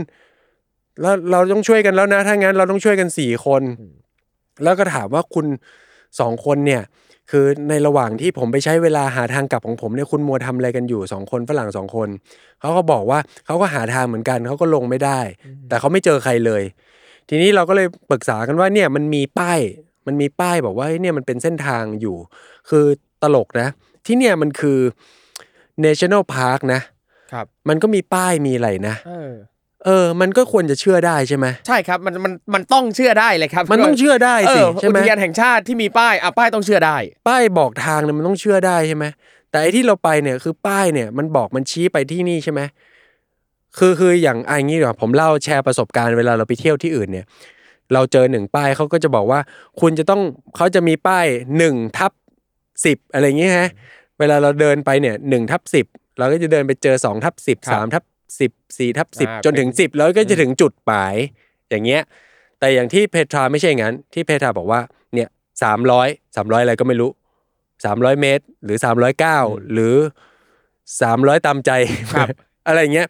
[1.02, 3.62] แล้วเราต้องช่วยกันแล้วนะถ้างั้นเราต้องช่วยกันสี่คน
[4.64, 5.46] แล้วก็ถามว่าคุณ
[6.20, 6.84] สองคนเนี่ย
[7.32, 12.10] คือในระหว่างที่ผมไปใช้เวลาหาทางกลับของผมเนี่ยคุณมัวทำอะไรกันอยู่สองคนฝรั่งสองคน
[12.60, 15.20] เขาก็บอกว่าเขาก็หาทางเหมือนกันเขาก็ลงไม่ได้
[15.70, 16.64] แต่เขาไม่เจอใครเลย
[17.30, 19.60] ทีนี้เราก็เลยปรึกษากันว่าเนี่ยมันมีป้าย
[20.08, 22.18] มันมีป้ายบอกว่าเฮ้ยเนี่ยมันเป็นเส้นทางอยู่
[22.70, 22.86] คือ
[23.24, 23.70] ตลกนะ
[24.06, 24.80] ที่เนี่ยมันคือ
[25.86, 26.82] National Park นะ
[27.34, 29.34] ครับ มันก็มีป้ายมีอะไรนะเออ
[29.86, 36.98] เออมันก็ควรจะเชื่อได้ใช่ไหมใช่ครับ มัน มัน มันต้องเชื่อได้เลยครับ มันต้องเชื่อได้เอสิอใช่ไหมอุทยานแห่งชาติที่มีป้าย อะ ป้ายต้องเชื่อได้
[37.28, 39.06] ป้ายบอกทางเนี่ยมันต้องเชื่อได้ใช่ไหม
[39.52, 42.62] แต่ไอ้ที่เราไปเนี่ยคือป้ายเนี่ยมันบอกมันชี้ไปที่นี่ใช่ไหม
[43.78, 47.26] คือคืออย่างไอ้งี้ดีกว่าผมเล่าแชร์ประสบการณ์เวลาเราไปเที่ยวที่อื่นเนี่ย
[47.94, 49.40] เราเจอหนึ่งป้ายเขาก็จะบอกว่า
[49.82, 50.22] คุณจะต้อง
[50.56, 51.26] เขาจะมีป้าย
[51.58, 52.12] หนึ่งทับ
[52.86, 53.70] สิบอะไรอย่างเงี้ยฮะ
[54.20, 55.86] เวลาเราเดินไปเนี่ยหนึ่งทับสิบ
[56.18, 58.04] เราก็จะเดินไปเจอสองทับสิบครับสามทับ
[58.40, 61.16] สิบสี่ทับสิบอ่าจนถึงสิบแล้วก็จะถึงจุดหมาย
[61.70, 62.02] อย่างเงี้ย
[62.60, 64.82] แต่อย่างที่เพทราไม่ใช่อย่างนั้นที่เพทราบอกว่า
[65.14, 65.30] เนี่ย
[65.64, 67.12] สามร้อยสามร้อยอะไรก็ไม่รู้
[67.86, 69.40] สามร้อยเมตร หรือสามร้อยเก้า
[69.74, 69.96] หรือ
[71.02, 71.72] สามร้อยตามใจ
[72.14, 72.28] ครับ
[72.68, 73.08] อะไรเงี้ย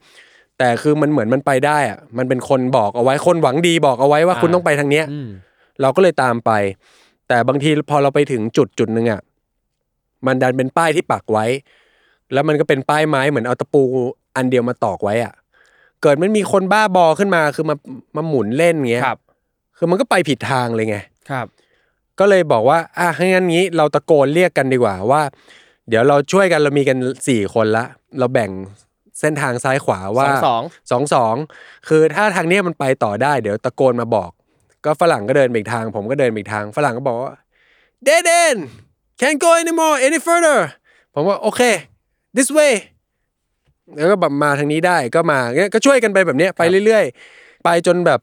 [0.63, 5.29] แต่คือมันเหมือนมันไปได้อะมันเป็นคนบอกเอาไว้คนหวังดีบอกเอาไว้ว่าอ่าคุณต้องไปทางเนี้ยอืม
[5.81, 6.51] เราก็เลยตามไป
[7.27, 9.21] แต่บางทีพอเราไปถึงจุดจุดหนึ่งอะ
[10.25, 11.45] มันดันเป็นป้ายที่ปักไว้
[12.33, 13.83] แล้วมันก็เป็นป้ายไม้เหมือนเอาตะปู
[14.35, 15.33] อันเดียวมาตอกไว้อะ
[16.01, 17.75] เกิดมันมีคนบ้าบอขึ้นมาคือมา
[18.15, 19.19] มาหมุนเล่นเงี้ยครับ
[19.77, 20.97] คือมันก็ไปผิดทางเลยไง
[21.29, 21.45] ครับ
[22.19, 25.21] ก็เลยบอกว่าอะให้งั้นงี้เราตะโกนเรียกกันดีกว่าว่า
[25.89, 26.97] เดี๋ยวเราช่วยกันเรามีกัน
[27.27, 27.85] สี่คนละ
[28.19, 28.51] เราแบ่ง
[29.19, 31.35] เส้นทางซ้ายขวาว่าสองสองสอง
[31.87, 34.31] คือถ้าทางเนี้ยมันไปต่อได้เดี๋ยวตะโกนมาบอก
[34.85, 37.33] ก็ฝรั่งก็เดินไปอีกทาง ผมก็เดินไปอีกทาง ฝรั่งก็บอกว่า
[38.07, 38.59] dead end
[39.21, 40.59] can't go anymore any further
[41.13, 41.61] ผมว่าโอเค
[42.37, 42.73] this way
[43.97, 48.19] แล้วก็แบบมาทางนี้ได้ก็มาเงี้ยก็ช่วยกันไปแบบเนี้ยไปเรื่อยๆ ไปจนแบบ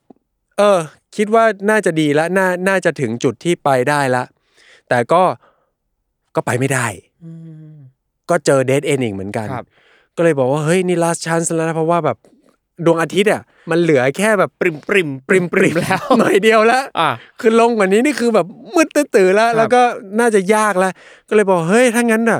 [0.57, 0.79] เออ
[1.17, 4.23] คิดว่าน่าจะดีแล้วน่าน่าจะถึงจุดที่ไปได้ละ
[4.89, 5.23] แต่ก็
[6.35, 6.87] ก็ไปไม่ได้
[7.23, 7.31] อื
[7.71, 7.75] ม
[8.29, 9.65] ก็เจอเดดเอนอีกเหมือนกันครับ
[10.21, 12.17] ก็เลยบอกว่าเฮ้ยนี่ last chance แล้วนะเพราะว่าแบบ
[12.85, 13.41] ดวงอาทิตย์อะ
[13.71, 17.09] มันเหลือแค่แบบปริมปริมปริมปริมแล้วหน่อยเดียวแล้วอ่า
[17.39, 19.81] คือลงกว่านี้นี่คือแบบมืดตื้อๆแล้วครับแล้วก็
[20.19, 20.93] น่าจะยากแล้ว
[21.29, 22.39] ก็เลยบอกเฮ้ยถ้างั้นอะ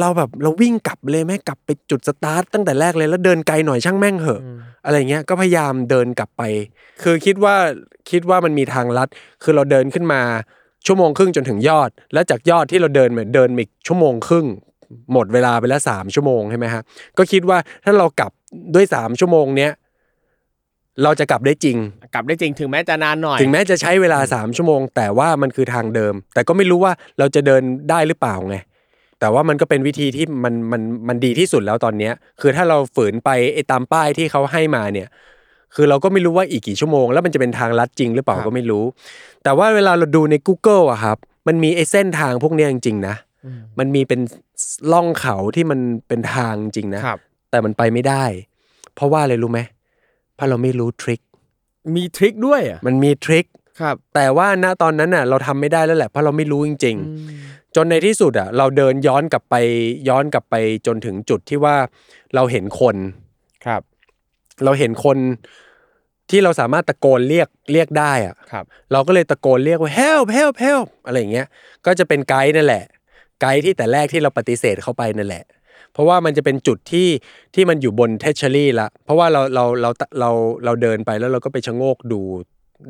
[0.00, 4.40] เราแบบเราวิ่งกลับเลยไหมกลับไปจุดสตาร์ทตั้งแต่แรกเลยแล้วเดินไกลหน่อยช่างแม่งเหอะ
[4.84, 6.42] อะไรเงี้ยก็พยายามเดินกลับไป
[7.02, 7.54] คือคิดว่า
[8.10, 9.08] คิดว่ามันมีทางลัด
[9.42, 10.20] คือเราเดินขึ้นมา
[10.86, 14.46] ชั่วโมงครึ่งจนถึงยอด แล้วจากยอดที่เราเดินเหมือนเดินอีกชั่วโมงครึ่ง
[15.12, 16.82] หมดเวลาไปแล้วสามชั่วโมงใช่ไหมฮะ
[17.18, 18.32] ก็คิดว่าถ้าเรากลับ
[18.74, 19.72] ด้วยสามชั่วโมงเนี้ย
[21.02, 21.76] เราจะกลับได้จริง
[22.14, 28.56] กลับได้จริงถึงแม้จะนานหน่อย ถึงแม้จะใช้เวลาสามชั่วโมง แต่ว่ามันคือทางเดิม แต่ก็ไม่รู้ว่าเราจะเดินได้หรือเปล่าไง
[29.20, 35.08] แต่ว่ามันก็เป็นวิธีที่มันมันมันดีที่สุดแล้วตอนเนี้ย คือถ้าเราฝืนไปไอ้ตามป้ายที่เขาให้มาเนี่ย
[35.74, 38.84] คือเราก็ไม่รู้ว่าอีกกี่ชั่วโมง แล้วมันจะเป็นทางลัดจริงหรือเปล่าครับก็ไม่รู้
[39.44, 43.14] แต่ว่าเวลาเราดูใน Google อะครับ มันมีไอ้เส้นทางพวกเนี้ยจริงๆนะ
[43.78, 44.20] มันมีเป็น
[44.92, 47.18] ล่องเขาที่มันเป็นทางจริงนะ ครับ
[47.50, 48.24] แต่มันไปไม่ได้
[48.94, 49.60] เพราะว่าอะไรรู้ไหม
[50.34, 51.20] เพราะเราไม่รู้ทริค
[51.94, 53.46] มีทริคด้วยอะมันมีทริค
[53.80, 56.96] ครับ แต่ว่าณตอนนั้นน่ะเราทำไม่ได้แล้วแหละเพราะเราไม่รู้จริง
[57.36, 59.54] ๆ จนในที่สุดอะเราเดินย้อนกลับไป
[60.08, 60.54] ย้อนกลับไป
[60.86, 61.76] จนถึงจุดที่ว่า
[62.34, 62.96] เราเห็นคน
[63.66, 63.82] ครับ
[64.64, 65.18] เราเห็นคน
[66.30, 71.46] ที่เราสามารถตะโกนเรียกเรียกได้อะ ครับ เราก็เลยตะโกนเรียกว่า help help help อะไรอย่างเงี้ย
[71.86, 72.84] ก็จะเป็นไกด์นั่นแหละ
[73.42, 75.44] ไกด์ที่แต่แรกที่เราปฏิเสธเข้าไปนั่นแหละ
[75.92, 77.08] เพราะว่ามันจะเป็นจุดที่
[77.54, 79.90] ที่มันอยู่บนเทชเชอรี่ละเพราะว่าเราเราเรา
[80.20, 80.30] เรา
[80.64, 82.20] เราเดินไปแล้วเราก็ไปชะโงกดู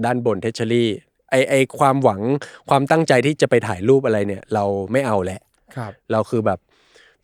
[0.05, 0.90] ด้านบนเทชเชอรี่
[1.30, 2.20] ไอไอความหวัง
[2.68, 5.40] ความตั้งใจที่จะไปถ่ายรูปอะไรเนี่ย เราไม่เอาแหละ
[5.76, 6.59] ครับ เราคือแบบ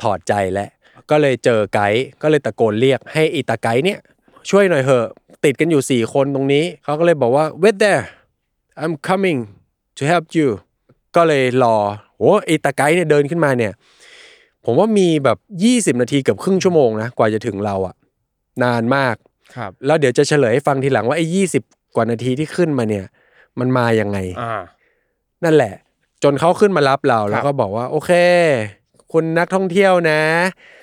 [0.03, 0.69] ถอดใจแล้ว
[1.11, 3.99] ก็เลยเจอไกด์ก็เลยตะโกนเรียกให้อีตาไกด์เนี่ย
[4.51, 5.07] ช่วยหน่อยเหอะ
[5.45, 8.05] ติดกันอยู่สี่คนตรงนี้ เขาก็เลยบอกว่า wait there
[8.83, 9.39] I'm coming
[9.99, 10.49] to help you
[11.17, 11.77] ก็เลยรอ
[12.19, 13.73] โอ้อีตาไกด์เนี่ยเดินขึ้นมาเนี่ย
[14.65, 15.39] ผมว่ามีแบบ
[15.97, 17.95] 20 นาทีเกือบครึ่งชั่วโมงนะกว่าจะถึงเราอะ
[18.65, 19.17] นานมาก
[19.57, 21.43] ครับ แล้วเดี๋ยวจะเฉลยให้ฟังทีหลังว่าไอ้ยี
[21.95, 23.05] กว่านาทีที่ขึ้นมาเนี่ย
[23.59, 24.61] มันมายังไง อ่า
[25.45, 25.75] นั่นแหละ
[26.23, 28.13] จนเขาขึ้นมารับเราแล้วก็บอกว่า โอเค
[29.13, 30.21] คุณนักท่องเที่ยวนะ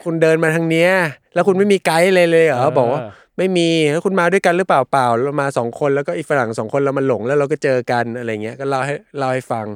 [0.04, 0.92] คุณเดินมาทางเนี้ย
[1.34, 3.00] แล้วคุณไม่มีไกด์เลยเลยเหรอเออบอกว่า
[3.38, 9.68] ไม่มีแล้วคุณมาด้วยกันหรือเปล่าเปล่าเรามาสองคนแล้วก็อีกฝรั่งสองคนเรามาหลงแล้วเราก็เจอกันอะไรเงี้ยก็เล่าให้เล่าให้ฟัง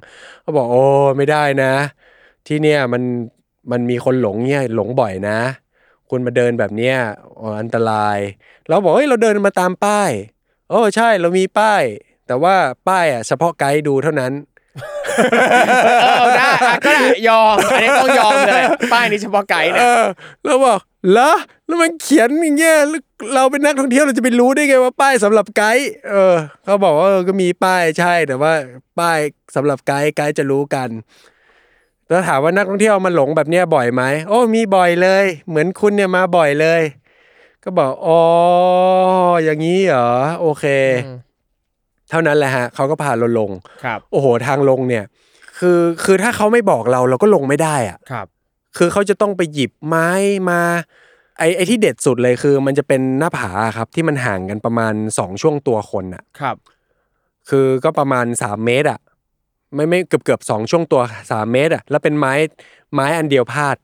[0.42, 0.80] เขาบอกโอ้
[1.18, 1.74] ไม่ได้นะ
[2.48, 3.04] ที่เนี่ยมัน
[3.72, 5.40] มันมีคนหลงเนี่ยหลงบ่อยนะ
[6.10, 6.96] คุณมาเดินแบบเนี้ย
[7.60, 8.18] อันตราย
[8.68, 10.12] เราบอกเฮ้ยเราเดินมาตามป้าย
[10.70, 11.84] โอ้ใช่เรามีป้าย
[12.26, 12.56] แต่ว่า
[12.88, 14.34] ป้ายอะเฉพาะไกด์ดูเท่านั้น
[16.02, 18.64] เออเอาได้อะก็ได้ยอมอันนี้ต้องยอมเลย
[18.94, 20.04] ป้ายนี้เฉพาะไกด์เอเนี่ยอ
[20.44, 20.80] แล้วบอก
[21.12, 21.32] เหรอ
[21.68, 23.02] แล้วมันเขียนอย่างเงี้ยแล้ว
[23.36, 28.54] เราเป็นนักท่องเที่ยวเราจะไปรู้ได้ไงว่าป้ายสำหรับไกด์เออ เขาบอกว่าเออก็มีป้ายใช่แต่ว่า
[29.00, 29.20] ป้าย
[29.56, 30.90] สำหรับไกด์ไกด์จะรู้กัน
[32.10, 36.82] แล้วถามว่านักท่องเที่ยวมาหลงแบบเนี้ยบ่อยไหมโอ้มีบ่อยเลย เหมือนคุณเนี่ยมาบ่อยเลย
[37.64, 38.22] ก็บอกอ๋อ
[39.44, 40.12] อย่างนี้เหรอ
[40.42, 40.66] โอเค
[42.10, 43.52] เท่านั้นแหละฮะเขาก็พาเราลง
[43.84, 45.06] ครับโอ้โหทางลงเนี่ย
[45.60, 48.28] คือคือถ้าเขาไม่บอกเราเราก็ลงไม่ได้อะครับ
[48.78, 50.10] คือเขาจะต้องไปหยิบไม้
[50.50, 50.62] มา
[51.40, 56.56] ไอ้ไอ้ที่เด็ดสุดเลยคือ มันจะเป็นหน้าผาครับ ที่มันห่างกันประมาณสองช่วงตัวคนอะครับ
[57.50, 59.00] คือก็ประมาณสามเมตรอะ
[59.76, 61.02] ไม่ไม่เกือบเกือบสองช่วงตัว
[61.32, 62.34] สามเมตรอะแล้วเป็นไม้
[62.94, 63.76] ไม้อันเดียวพาด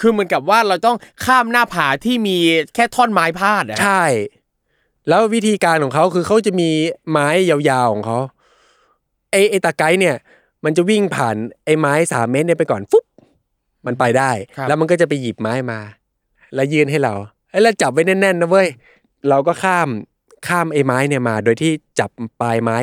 [0.00, 2.36] คือเหมือนกับว่าเราต้องข้ามหน้าผาที่มี
[2.74, 4.04] แค่ท่อนไม้พาดอะใช่
[5.08, 6.70] แล้ววิธีการของเขาคือเขาจะมี
[7.10, 8.18] ไม้ยาวๆของเขา
[9.30, 10.16] ไอ้ไอ้ตาไกด์เนี่ย
[10.64, 13.04] มันจะวิ่งผ่านไอ้ไม้สามเมตรเนี่ยไปก่อนฟุ๊บ
[13.86, 14.30] มันไปได้
[14.68, 15.78] แล้วมันก็จะไปหยิบไม้มา
[16.54, 17.14] แล้วยื่นให้เรา
[17.50, 18.68] เอ้ยแล้วจับไว้แน่นๆนะเว้ย
[19.28, 19.88] เราก็ข้าม
[20.48, 22.78] ข้ามไอ้ไม้เนี่ยมา โดยที่จับปลายไม้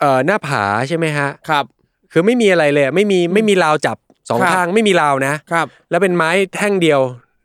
[0.00, 1.64] เอ่อหน้าผาใช่ไหมฮะครับ
[2.12, 3.96] คือไม่มีอะไรเลยอะไม่มีไม่มีราวจับ
[4.28, 7.00] สองครับข้างไม่มีราวนะครับ แล้วเป็นไม้แท่งเดียว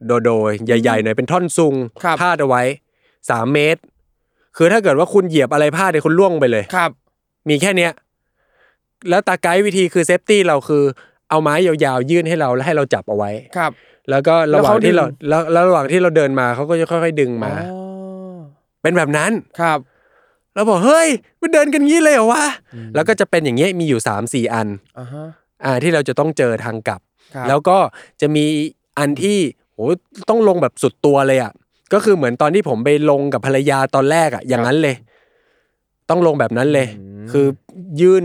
[0.06, 2.64] โดโดๆใหญ่ๆหน่อยเป็นท่อนซุงครับพาดเอาไว้
[3.30, 3.82] สามเมตร
[4.58, 6.92] คือถ้าเกิดว่าคุณเหยียบอะไรพลาดเนี่ยคุณล่วงไปเลย ครับ
[7.50, 7.92] มีแค่เนี้ย
[9.10, 10.84] แล้วตาไกด์วิธีคือเซฟตี้เราคือ
[11.30, 13.72] เอาไม้ยาวๆยื่นให้เราแล้วให้เราจับเอาไว้ ครับ
[14.10, 17.78] แล้วก็ระหว่างที่เราแล้วเขาดึงแล้วแล้วระหว่างที่เราเดินมาเขาก็จะค่อยๆดึงมา อ๋
[18.36, 18.38] อ
[18.82, 19.32] เป็นแบบนั้น
[19.62, 19.80] ครับ
[20.56, 21.10] เราบอกเฮ้ย
[21.42, 22.46] มันเดินกันงี้เลยเหรอวะ
[22.96, 24.68] แล้วก็จะเป็นอย่างเงี้ยมีอยู่สามสี่อัน
[25.00, 25.28] อ่าฮะ
[25.64, 27.02] อ่าที่เราจะต้องเจอทางกลับ
[27.36, 27.78] ครับ แล้วก็
[28.22, 28.44] จะมี
[29.00, 29.38] อันที่
[29.74, 29.80] โห
[30.30, 31.52] ต้องลงแบบสุดตัวเลยอะ
[31.94, 34.96] ก็คือเหมือนตอนที่ผมไปลงกับภรรยาตอนแรกอะ อย่างนั้นเลย
[36.10, 36.88] ต้องลงแบบนั้นเลย
[37.32, 37.46] คือ
[38.02, 38.24] ยื่น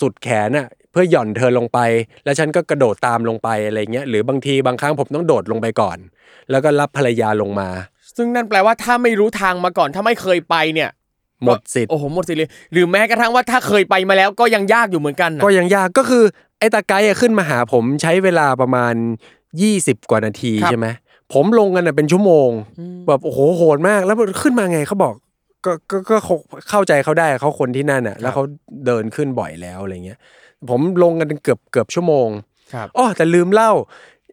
[0.00, 1.78] สุดแขนอะ เพื่อหย่อนเธอลงไป
[2.24, 5.98] แล้วฉันก็กระโดดตามลงไปอะไรเงี้ยหรือบางทีบางครั้งผมต้องโดดลงไปก่อน
[6.50, 7.68] แล้วก็รับภรรยาลงมา
[8.16, 10.90] ซึ่งนั่นแปลว่าถ้าไม่รู้ทางมาก่อนถ้าไม่เคยไปเนี่ย
[11.44, 16.24] หมดสิทธิ์โอ้โหหมดสิทธิ์เลยหรือแม้กระทั่งว่าถ้าเคยไปมาแล้วก็ยังยากอยู่เหมือนกันนะก็ยังยากก็คือ
[16.58, 18.94] ไอ้ตาไกด์อะขึ้นมาหาผมใช้เวลาประมาณ
[19.52, 20.86] 20 กว่านาทีใช่ไหม
[21.32, 22.50] ผมลงกันน่ะเป็นชั่วโมง
[23.08, 25.14] แบบโอ้โหโหดมาก แล้วขึ้นมาไงเขาบอก
[25.64, 26.36] ก็ก็ก็ก็
[26.70, 28.42] เข้าใจเขาได้เขาคนที่นั่นอะ แล้วเขา
[28.86, 30.18] เดินขึ้นบ่อยแล้วอะไรเงี้ย
[30.70, 32.28] ผมลงกันเกือบเกือบชั่วโมง
[32.74, 33.72] ครับอ๋อแต่ลืมเล่า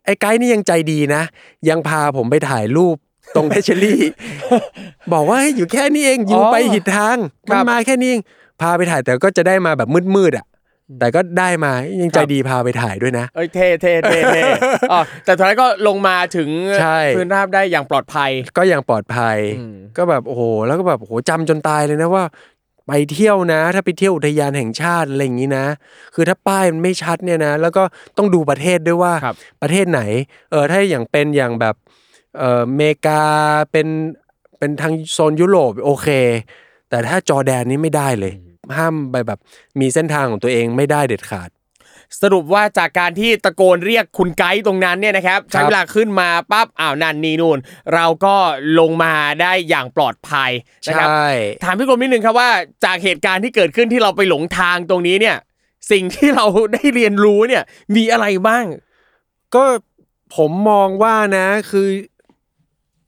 [0.06, 1.22] ไอ้ไกด์นี่ยังใจดีนะ
[1.70, 2.96] ยังพาผมไปถ่ายรูป
[3.36, 4.02] ตรงเทเชอรี่
[5.14, 7.18] บอกว่าเฮ้ยอยู่แค่นี้เองอยู่ไปหิดทาง
[7.50, 8.22] ครัมันบมาแค่นี้เอง
[8.62, 10.46] พาไปถ่ายแต่ก็จะได้มาแบบมืดๆอะ
[11.00, 11.72] แต่ก็ได้มา
[12.02, 14.42] ยังใจดีพาไปถ่ายด้วยนะ เอ้ยเท่เท่เท่เท่
[14.92, 16.50] อ๋อแต่สุดท้ายก็ลงมาถึง
[16.82, 22.24] ใช่พื้นราบได้อย่างปลอดภัย ก็ยังปลอดภัยอืมก็แบบโอ้โหแล้วก็แบบโอ้โหจำจนตายเลยนะว่า
[22.88, 25.66] ไปเที่ยวนะ ถ้าไปเที่ยวอุทยานแห่งชาติอะไรอย่างนี้นะ
[26.16, 27.84] คือถ้าป้ายมันไม่ชัดเนี่ยนะ แล้วก็
[28.18, 30.02] ต้องดูประเทศด้วยว่าครับประเทศไหน
[30.52, 31.76] เออถ้าอย่างเป็นอย่างแบบ
[32.38, 33.22] เอออเมริกา
[33.72, 33.88] เป็น
[34.60, 36.10] เป็นทางโซนยุโรปโอเค
[36.90, 38.34] แต่ถ้าจอร์แดนนี่ไม่ได้เลย
[38.78, 39.40] ห้ามไปแบบ
[39.80, 41.50] มีเส้นทางของตัวเองไม่ได้เด็ดขาด
[42.22, 47.58] สรุปว่าจากการที่ตะโกนเรียกคุณไกด์ตรงนั้นเนี่ยนะครับใช้เวลาขึ้นมาปั๊บอ้าวนันนี่นู่น
[47.94, 48.36] เราก็
[48.80, 50.52] ลงมาได้อย่างปลอดภัย
[50.88, 51.28] นะครับใช่
[51.64, 52.50] ถามพี่กรมนิดนึงครับว่า
[52.86, 55.38] จากเหตุการณ์ที่เกิดขึ้นที่เราไปหลงทางตรงนี้เนี่ย
[55.92, 57.64] สิ่งที่เราได้เรียนรู้เนี่ย
[57.96, 58.66] มีอะไรบ้าง
[59.56, 59.64] ก็
[60.36, 61.88] ผมมองว่านะคือ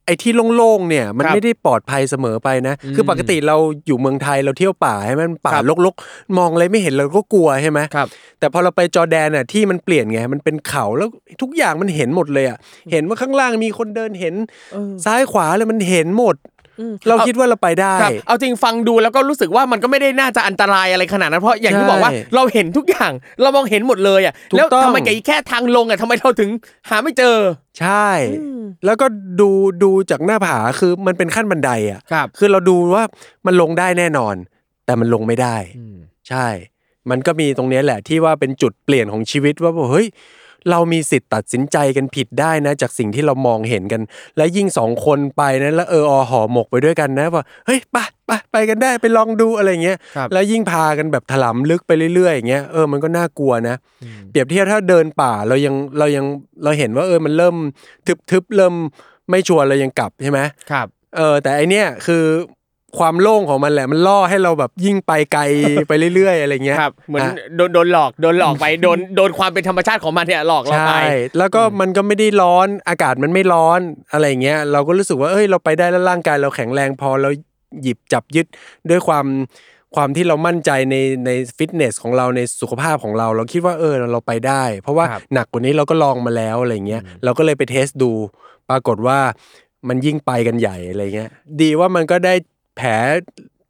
[0.08, 3.56] ไอ้ที่โล่งๆเนี่ยมันครับไม่ได้ปลอดภัยเสมอไปนะ คือปกติเรา
[3.88, 8.08] อยู่เมืองไทยเราเที่ยวป่าให้มันป่าครับลกๆ มองอะไรไม่เห็นเราก็กลัวใช่ไหมครับ
[8.40, 11.10] แต่พอเราไปจอร์แดนน่ะที่มันเปลี่ยนไงมันเป็นเขาแล้ว
[11.42, 12.58] ทุกอย่างมันเห็นหมดเลยอะ
[12.92, 14.36] เห็นว่าข้างล่างมีคนเดินเห็น
[15.06, 16.36] ซ้ายขวาเลยมันเห็นหมด
[17.10, 23.12] เราคิดว่าเราไปได้ครับเอาจริงฟังดูแล้วก็รู้สึกว่ามันก็ไม่ได้น่าจะอันตรายอะไรขนาดนั้นเพราะอย่างที่ใช่บอกว่าเราเห็นทุกอย่าง
[23.42, 26.50] เรามองเห็นหมดเลยอะถูกแล้วต้องทำไมไอ้แค่ทางลงอะทำไมเราถึง
[26.90, 27.38] หาไม่เจอ
[27.80, 28.10] ใช่
[28.86, 29.06] แล้วก็
[29.40, 29.50] ดู
[29.84, 33.04] ดูจากหน้าผาคือมันเป็นขั้นบันไดอะครับคือเราดูว่า
[33.46, 34.36] มันลงได้แน่นอน
[34.86, 35.56] แต่มันลงไม่ได้
[36.30, 36.48] ใช่
[37.10, 40.08] มันก็มีตรงเนี้ยแหละที่ว่าเป็นจุดเปลี่ยนของชีวิตว่าแบบเฮ้ย
[40.72, 44.02] เรามีสิทธิ์ตัดสินใจกันผิดได้นะ จากสิ่งที่เรามองเห็นกัน
[44.38, 53.76] และยิ่งสองคนไปนะแล้วเอออห่อหมกไปด้วยกันนะว่าเฮ้ยไปไปไปกันได้ไปลองดูอะไรเงี้ยครับแล้วยิ่งพากันแบบถลำลึกไปเรื่อยๆอย่างเงี้ยเออมันก็น่ากลัวนะ
[54.30, 56.26] เปรียบเทียบถ้าเดินป่าเรายังเรายัง
[56.64, 57.56] เราเห็นว่าเออมันเริ่ม
[58.32, 58.74] ทึบๆเริ่ม
[59.30, 60.40] ไม่ชัวร์เรายังกลับใช่ไหม
[60.72, 60.88] ครับ
[61.18, 62.24] เออแต่ไอเนี้ยคือ
[63.00, 65.42] ความโล่งของมันแหละมันล่อให้เราแบบยิ่งไปไกล
[65.88, 71.02] ไปเรื่อยๆอะไรเงี้ยครับเหมือนอะโดนโดนหลอกโดนหลอกไปโดนโดนความเป็นธรรมชาติของมันเนี่ยหลอกเราไปใช่
[71.38, 73.80] แล้วก็มันก็ไม่ได้ร้อนอากาศมันไม่ร้อน
[74.12, 77.30] อะไรเงี้ยเราก็รู้สึกว่าเอ้ยเราไปได้แล้วร่างกายเราแข็งแรงพอเรา
[77.82, 78.46] หยิบจับยึด
[78.90, 79.26] ด้วยความ
[79.96, 88.12] ความที่เรามั่นใจในในฟิตเนสของเราในสุขภาพของเรา เราคิดว่าเออเราไปได้ เพราะว่าครับหนักกว่านี้เราก็ลองมาแล้วอะไรเงี้ยเราก็เลยไปเทสดู
[88.70, 89.20] ปรากฏว่า
[89.88, 91.30] มันยิ่งไปกันใหญ่อะไรเงี้ย
[91.62, 92.34] ดีว่ามันก็ได้
[92.78, 92.90] แผล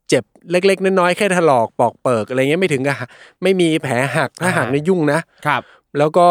[0.09, 3.09] เจ็บเล็ก ๆน้อยๆแค่ถลอกปอกเปิกอะไรเงี้ยไม่ถึงกับหัก
[3.43, 5.61] ไม่มีแผลหักถ้าหักอ่านี่ยุ่งนะครับ
[5.97, 6.27] แล้วก็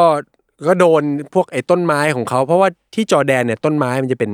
[0.67, 1.03] ก็โดน
[1.35, 4.31] พวกไอ้ต้นไม้ของเขา เพราะว่าที่จอร์แดนเนี่ยต้นไม้มันจะเป็น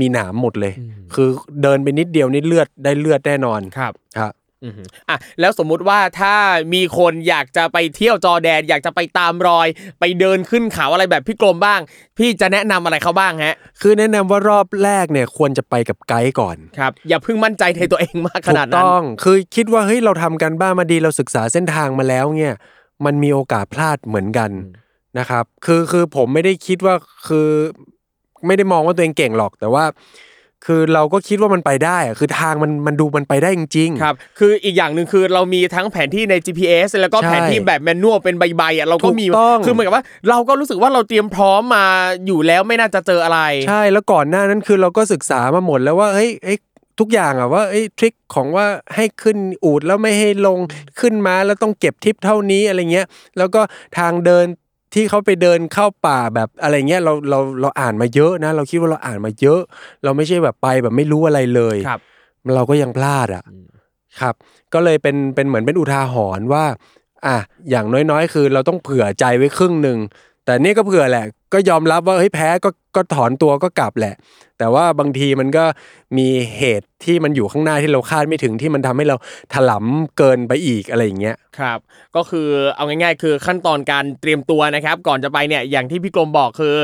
[0.00, 0.74] มีหนามหมดเลย
[1.14, 1.28] คือ
[1.62, 4.32] เดินไปนิดเดียวนี่เลือดได้เลือดแน่นอนครับครับ
[4.64, 6.34] อือหืออะแล้วสมมุติว่าถ้า
[6.74, 9.68] มีคนอยากจะไปเที่ยวจอร์แดน อยากจะไปตามรอย
[10.00, 11.80] ไปเดินขึ้นเขาอะไรแบบพี่กรมบ้าง
[12.18, 22.54] พี่จะแนะนำอะไรเขาบ้างฮะ คือแนะนำว่ารอบแรกเนี่ยควรจะไปกับไกด์ก่อนครับอย่าเพิ่งมั่นใจในตัวเองมากขถูนาดกนั้นต้องคือคิดว่าเฮ้ยเราทำกันบ้านมาดีเราศึกษาเส้นทางมาแล้วเนี่ย
[23.04, 24.50] มันมีโอกาสพลาดเหมือนกัน
[25.18, 26.94] นะครับ คือคือผมไม่ได้คิดว่า
[27.28, 27.48] คือ
[28.46, 29.84] ไม่ได้มองว่าตัวเองเก่งหรอกแต่ว่า
[30.66, 41.86] คือเราก็คิดว่ามันไปได้อะคือทางมันมันดูมันไปได้จริงๆ ครับ คืออีกอย่างหนึ่งคือเรามีทั้งแผนที่ใน GPS แล้วก็ใช่แผนที่แบบแมนนวลเป็นใบๆอะเราก็มีถูกต้องคือเหมือนกับว่า เราก็รู้สึกว่าเราเตรียมพร้อมมา
[42.26, 46.58] อยู่แล้วไม่น่าจะเจออะไร ใช่แล้วก่อนหน้านั้นคือเราก็ศึกษามาหมดแล้วว่าเฮ้ยเอ้ย
[47.00, 50.58] ทุกอย่างอะว่าเอ้ยทริคของว่าให้ขึ้นอูดแล้วไม่ให้ลง
[51.00, 53.06] ขึ้นมาแล้วต้องเก็บทิปเท่านี้อะไรเงี้ย
[53.38, 53.60] แล้วก็
[53.98, 54.46] ทางเดิน
[54.94, 59.60] ที่เขาไปเดินเข้าป่าแบบอะไรเงี้ยเราเราเราอ่านมาเยอะนะ เราคิดว่าเราอ่านมาเยอะ
[60.04, 62.00] เราไม่ใช่แบบไปแบบไม่รู้อะไรเลยครับ
[62.54, 63.44] เราก็ยังพลาดอะ
[64.20, 64.34] ครับ
[64.74, 66.64] ก็เลยเป็นเป็นเหมือนเป็นอุทาหรณ์ว่า
[67.26, 67.36] อะ
[67.70, 69.98] อย่างน้อยๆ คือเราต้องเผื่อใจไว้ครึ่งหนึ่ง
[70.48, 74.14] แต่นี่ก็เผื่อแหละ ก็ยอมรับว่าเฮ้ยแพ้ก็ก็ถอนตัวก็กลับแหละ
[74.58, 75.64] แต่ว่าบางทีมันก็
[76.18, 76.28] มี
[76.58, 79.16] เหตุที่มันอยู่ข้างหน้าที่เราคาดไม่ถึงที่มันทำให้เรา
[79.54, 81.78] ถลำเกินไปอีกอะไรอย่างเงี้ยครับ
[82.16, 86.76] ก็คือเอาง่าย ๆ คือขั้นตอนการเตรียมตัวนะครับ ก่อนจะไปเนี่ยอย่างที่พี่กรมบอกคือ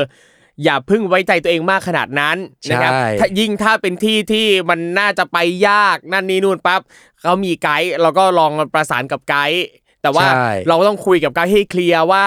[0.63, 2.37] อย่าเพึ่งไว้ใจตัวเองมากขนาดนั้น
[2.71, 5.37] นะครับใช่ถ้ายิ่งถ้าเป็นที่ที่มันน่าจะไป
[5.67, 6.81] ยากนั่นนี่นู่นปั๊บ
[7.21, 9.65] เขามีไกด์เราก็ลองประสานกับไกด์
[10.05, 12.25] แต่ว่าใช่เราต้องคุยกับไกด์ให้เคลียร์ว่า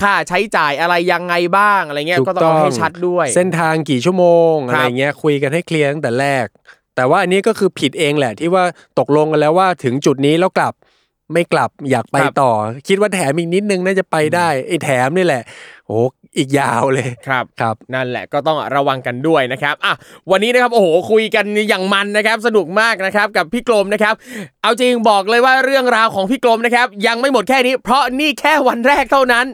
[0.00, 6.46] ค่าใช้จ่ายอะไรยังไงบ้างอะไรเงี้ยถูก็ต้องเอาให้ชัดด้วย เส้นทางกี่ชั่วโมงครัอะบไรเงี้ยคุยกันให้เคลียร์ตั้งแต่แรก
[6.96, 8.64] แต่ว่าอันนี้ก็คือผิดเองแหละที่ว่า
[8.98, 10.74] ตกลงกันแล้วว่าถึงจุดนี้แล้วกลับ
[11.32, 12.50] ไม่กลับอยากไปต่อ
[12.88, 15.42] คิดว่าแถมอีกนิดนึงน่าจะไปได้ไอ้แถมนี่แหละ
[15.86, 16.06] โอ้โห
[16.36, 19.94] อีกยาวเลยครับครับ นั่นแหละก็ต้องระวังกันด้วยนะครับอะ
[20.30, 24.14] วันนี้นะครับโอ้โหคุยกันอย่างมันนะครับ สนุกมากนะครับกับพี่กรมนะครับ
[24.62, 29.46] เอาจริงบอกเลยว่าเรื่องราวของพี่กรมนะครับ ยังไม่หมดแค่นี้ เพราะนี่แค่วันแรกเท่านั้น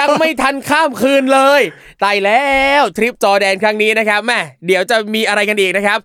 [0.00, 1.62] ยังไม่ทันข้ามคืนเลย
[2.04, 2.44] ตายแล้
[2.80, 5.98] วทริปจอร์แดนครั้งนี้นะครับแม่เดี๋ยวจะมีอะไรกันอีกนะครับ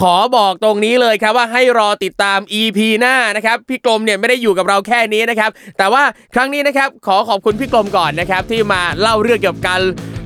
[0.00, 6.02] ขอบอกตรงนี้เลยครับว่าให้รอติดตาม EP หน้านะครับพี่กรมเนี่ยไม่ได้อยู่กับเราแค่นี้นะครับแต่ว่า
[6.34, 9.82] ครั้งนี้นะครับขอขอบคุณพี่กรมก่อนนะครับที่มาเล่าเรื่องเกี่ยวกับการ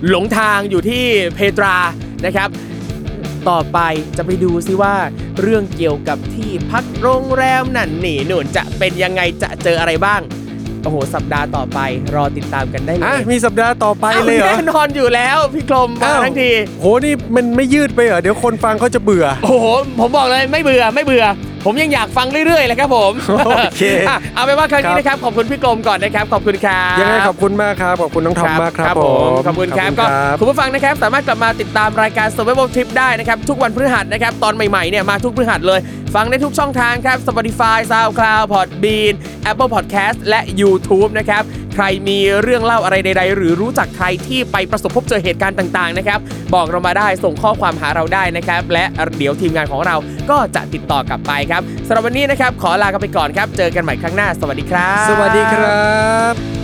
[0.09, 1.05] หลงทางอยู่ที่
[1.35, 1.77] เพตรา
[2.27, 2.49] นะครับ
[3.49, 3.79] ต่อไป
[4.17, 4.95] จะไปดูซิว่า
[5.41, 10.21] เรื่องเกี่ยวกับที่พักโรงแรมนั่นนี่นู่นจะเป็นยังไงจะเจออะไรบ้าง
[10.83, 11.79] โอ้โห สัปดาห์ต่อไป
[12.15, 19.67] รอติดตามกันได้เลอะยมีสัปดาห์ต่อไปเลยเหรอ แน่นอนอยู่แล้ว พี่กรมมาอ้าว ทั้งที โหนี่มันไม่ยืดไปเหรอ เดี๋ยวคนฟังเขาจะเบื่อ โอ้โห
[19.99, 21.25] ผมบอกเลยไม่เบื่อไม่เบื่อ
[21.67, 23.13] ผมยังอยากฟังเรื่อยๆเลยครับผม
[23.47, 30.05] โอเคอะเอาเป็นว่าครั้งนี้ครับนะครับขอบคุณพี่กรมก่อนนะครับขอบคุณครับยังไงขอบคุณมากครับ ขอบคุณน้องทอมมากครับผมขอบคุณครับก็
[30.39, 35.81] คุณผู้ฟังนะครับสามารถกลับมาติดตามรายการ Survival Trip ได้นะครับทุกวันพฤหัสนะครับตอนใหม่ๆเนี่ยมาทุกพฤหัสเลย
[36.15, 39.15] ฟังได้ทุกช่องทางครับ Spotify SoundCloud Podbean
[39.51, 41.43] Apple Podcast และ YouTube นะครับ
[41.75, 46.19] ใครมีเรื่องเล่าอะไรใด ๆ หรือรู้จักใครที่ไปประสบพบเจอเหตุการณ์ต่างๆนะครับ
[46.55, 48.85] บอกเรามาได้ส่งข้อความหาเราได้นะครับ และ
[49.19, 49.97] เดี๋ยวทีมงานของเรา
[50.31, 55.81] ก็จะติดต่อกลับไปครับสำหรับวันนี้นะครับขอลากันไปก่อนครับ เจอกันใหม่ครั้งหน้า สวัสดีครับ สวัสดีครั
[56.33, 56.62] บ